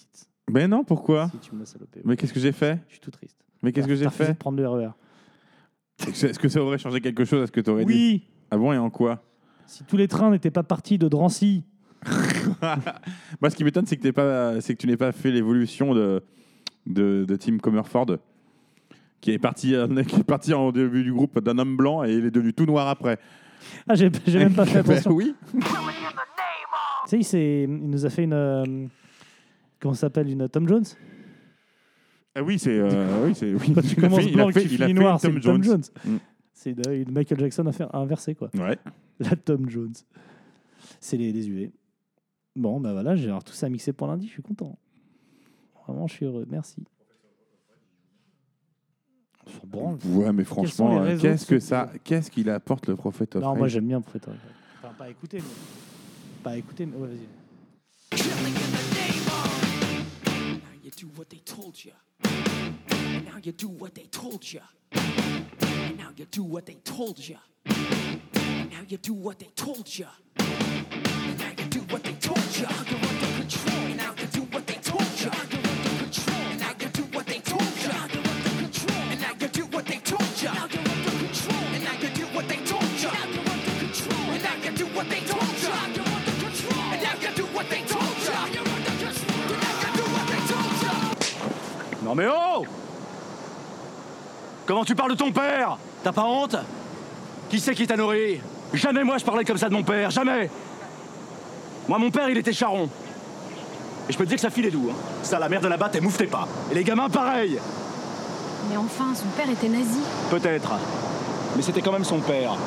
Mais 0.49 0.67
non, 0.67 0.83
pourquoi 0.83 1.29
Si, 1.31 1.37
tu 1.37 1.55
me 1.55 1.59
l'as 1.59 1.65
salopé. 1.65 2.01
Mais 2.03 2.17
qu'est-ce 2.17 2.33
que 2.33 2.39
j'ai 2.39 2.51
fait 2.51 2.79
Je 2.87 2.93
suis 2.93 2.99
tout 2.99 3.09
triste. 3.11 3.37
Mais 3.61 3.71
qu'est-ce 3.71 3.87
que 3.87 3.95
j'ai 3.95 4.09
fait 4.09 4.29
de 4.29 4.33
prendre 4.33 4.57
le 4.57 4.67
RER. 4.67 4.89
Est-ce 6.07 6.37
que 6.37 6.49
ça 6.49 6.61
aurait 6.61 6.77
changé 6.77 6.99
quelque 6.99 7.23
chose 7.23 7.43
à 7.43 7.47
ce 7.47 7.51
que 7.51 7.61
tu 7.61 7.69
aurais 7.69 7.85
dit 7.85 7.93
Oui 7.93 8.27
Ah 8.49 8.57
bon, 8.57 8.73
et 8.73 8.77
en 8.77 8.89
quoi 8.89 9.23
Si 9.65 9.83
tous 9.85 9.97
les 9.97 10.07
trains 10.07 10.29
n'étaient 10.29 10.51
pas 10.51 10.63
partis 10.63 10.97
de 10.97 11.07
Drancy, 11.07 11.63
Moi, 13.39 13.49
ce 13.49 13.55
qui 13.55 13.63
m'étonne, 13.63 13.85
c'est 13.85 13.97
que, 13.97 14.01
t'es 14.01 14.11
pas, 14.11 14.59
c'est 14.61 14.75
que 14.75 14.81
tu 14.81 14.87
n'aies 14.87 14.97
pas 14.97 15.11
fait 15.11 15.31
l'évolution 15.31 15.93
de, 15.93 16.23
de, 16.87 17.25
de 17.27 17.35
Tim 17.35 17.57
Comerford, 17.59 18.17
qui 19.21 19.31
est, 19.31 19.39
parti, 19.39 19.75
euh, 19.75 19.87
qui 20.03 20.17
est 20.19 20.23
parti 20.23 20.53
en 20.53 20.71
début 20.71 21.03
du 21.03 21.13
groupe 21.13 21.39
d'un 21.39 21.57
homme 21.59 21.77
blanc 21.77 22.03
et 22.03 22.11
il 22.13 22.25
est 22.25 22.31
devenu 22.31 22.53
tout 22.53 22.65
noir 22.65 22.87
après. 22.87 23.17
ah, 23.87 23.95
j'ai 23.95 24.09
j'ai 24.27 24.39
même 24.39 24.53
pas 24.53 24.65
fait 24.65 24.81
Ben 24.83 24.91
attention. 24.91 25.11
oui. 25.11 25.35
Tu 25.53 25.61
sais, 27.07 27.17
il, 27.17 27.23
s'est- 27.23 27.63
il 27.63 27.89
nous 27.89 28.05
a 28.05 28.09
fait 28.09 28.23
une. 28.23 28.33
euh, 28.33 28.63
comment 29.79 29.93
ça 29.93 30.01
s'appelle 30.01 30.29
Une 30.29 30.47
Tom 30.49 30.67
Jones? 30.67 30.83
Ah 32.35 32.43
oui, 32.43 32.57
c'est. 32.59 32.77
euh, 32.79 33.23
oui, 33.25 33.35
c'est. 33.35 33.53
Oui, 33.53 33.73
Quand 33.75 33.81
tu 33.81 33.87
il 33.87 33.99
a 33.99 34.01
commences 34.01 34.19
fait- 34.19 34.25
il 34.25 34.33
a 34.33 34.35
blanc 34.35 34.49
et 34.49 34.53
que 34.53 34.59
fait- 34.59 34.67
tu 34.67 34.75
il 34.75 34.83
a 34.83 34.87
finis 34.87 34.97
fait 34.97 35.03
noir, 35.03 35.19
c'est 35.19 35.39
Tom 35.39 35.63
Jones. 35.63 35.81
Mm. 36.05 36.15
C'est 36.53 36.71
une, 36.71 36.91
une 36.93 37.11
Michael 37.11 37.39
Jackson 37.39 37.65
à 37.67 37.71
faire 37.71 37.93
inversé, 37.95 38.35
quoi. 38.35 38.49
Ouais. 38.53 38.77
La 39.19 39.35
Tom 39.35 39.67
Jones. 39.69 39.93
C'est 40.99 41.17
les, 41.17 41.31
les 41.31 41.49
UV. 41.49 41.71
Bon, 42.55 42.79
bah 42.79 42.93
voilà, 42.93 43.15
j'ai 43.15 43.29
tout 43.45 43.53
ça 43.53 43.67
mixé 43.69 43.93
pour 43.93 44.07
lundi, 44.07 44.27
je 44.27 44.33
suis 44.33 44.41
content. 44.41 44.77
Vraiment, 45.87 46.07
je 46.07 46.13
suis 46.13 46.25
heureux, 46.25 46.45
merci. 46.49 46.83
On 49.45 49.51
s'en 49.51 49.67
branle. 49.67 49.97
Ouais, 50.05 50.31
mais 50.31 50.43
franchement, 50.43 51.01
euh, 51.01 51.17
qu'est-ce 51.17 51.45
que 51.45 51.59
ça, 51.59 51.89
qu'est-ce 52.03 52.29
qu'il 52.29 52.49
apporte 52.49 52.87
le 52.87 52.95
prophète 52.95 53.35
of 53.35 53.41
Non, 53.41 53.49
Rage 53.49 53.57
moi 53.57 53.67
j'aime 53.67 53.87
bien 53.87 53.97
of 53.97 54.05
Rage. 54.07 54.35
Enfin, 54.83 54.93
pas 54.97 55.09
écouter, 55.09 55.37
mais. 55.37 56.43
Pas 56.43 56.57
écouter, 56.57 56.85
mais. 56.85 56.97
Ouais, 56.97 57.07
vas-y. 57.07 57.27
Now 60.61 60.73
you 60.83 60.91
do 60.91 61.07
what 61.17 61.29
they 61.29 61.39
told 61.45 61.83
you. 61.83 61.91
And 62.23 63.25
now 63.25 63.37
you 63.43 63.51
do 63.51 63.69
what 63.69 63.95
they 63.95 64.07
told 64.11 64.43
you. 64.51 64.61
And 64.93 65.97
now 65.97 66.11
you 66.15 66.25
do 66.25 66.43
what 66.43 66.65
they 66.65 66.77
told 66.83 67.17
you. 67.19 67.37
And 67.65 68.69
now 68.69 68.81
you 68.87 68.97
do 68.97 69.13
what 69.13 69.39
they 69.39 69.49
told 69.55 69.87
you. 69.97 70.07
And 70.37 71.39
now 71.39 71.51
you 71.57 71.65
do 71.69 71.81
what 71.89 72.03
they 72.03 72.13
told 72.13 72.57
you. 72.57 72.65
You're 72.89 72.99
under 72.99 73.37
control. 73.37 73.77
And 73.77 73.97
now 73.97 74.13
you 74.17 74.27
do 74.27 74.41
what 74.51 74.67
they 74.67 74.75
told 74.75 75.21
you. 75.21 75.60
Non 92.11 92.15
mais 92.15 92.27
oh 92.27 92.65
Comment 94.65 94.83
tu 94.83 94.95
parles 94.95 95.11
de 95.11 95.15
ton 95.15 95.31
père 95.31 95.77
T'as 96.03 96.11
pas 96.11 96.25
honte 96.25 96.57
Qui 97.49 97.57
c'est 97.57 97.73
qui 97.73 97.87
t'a 97.87 97.95
nourri 97.95 98.41
Jamais 98.73 99.05
moi 99.05 99.17
je 99.17 99.23
parlais 99.23 99.45
comme 99.45 99.57
ça 99.57 99.69
de 99.69 99.73
mon 99.73 99.83
père, 99.83 100.09
jamais 100.09 100.49
Moi 101.87 101.97
mon 101.99 102.11
père 102.11 102.27
il 102.27 102.37
était 102.37 102.51
charron. 102.51 102.89
Et 104.09 104.11
je 104.11 104.17
peux 104.17 104.25
te 104.25 104.29
dire 104.29 104.35
que 104.35 104.41
sa 104.41 104.49
fille 104.49 104.65
est 104.65 104.71
doux. 104.71 104.89
Hein. 104.91 104.95
Ça 105.23 105.39
la 105.39 105.47
mère 105.47 105.61
de 105.61 105.69
la 105.69 105.77
batte 105.77 105.95
elle 105.95 106.01
mouftait 106.01 106.27
pas. 106.27 106.49
Et 106.69 106.75
les 106.75 106.83
gamins 106.83 107.07
pareil 107.07 107.57
Mais 108.69 108.75
enfin, 108.75 109.15
son 109.15 109.27
père 109.37 109.49
était 109.49 109.69
nazi. 109.69 110.01
Peut-être. 110.29 110.73
Mais 111.55 111.61
c'était 111.61 111.81
quand 111.81 111.93
même 111.93 112.03
son 112.03 112.19
père. 112.19 112.57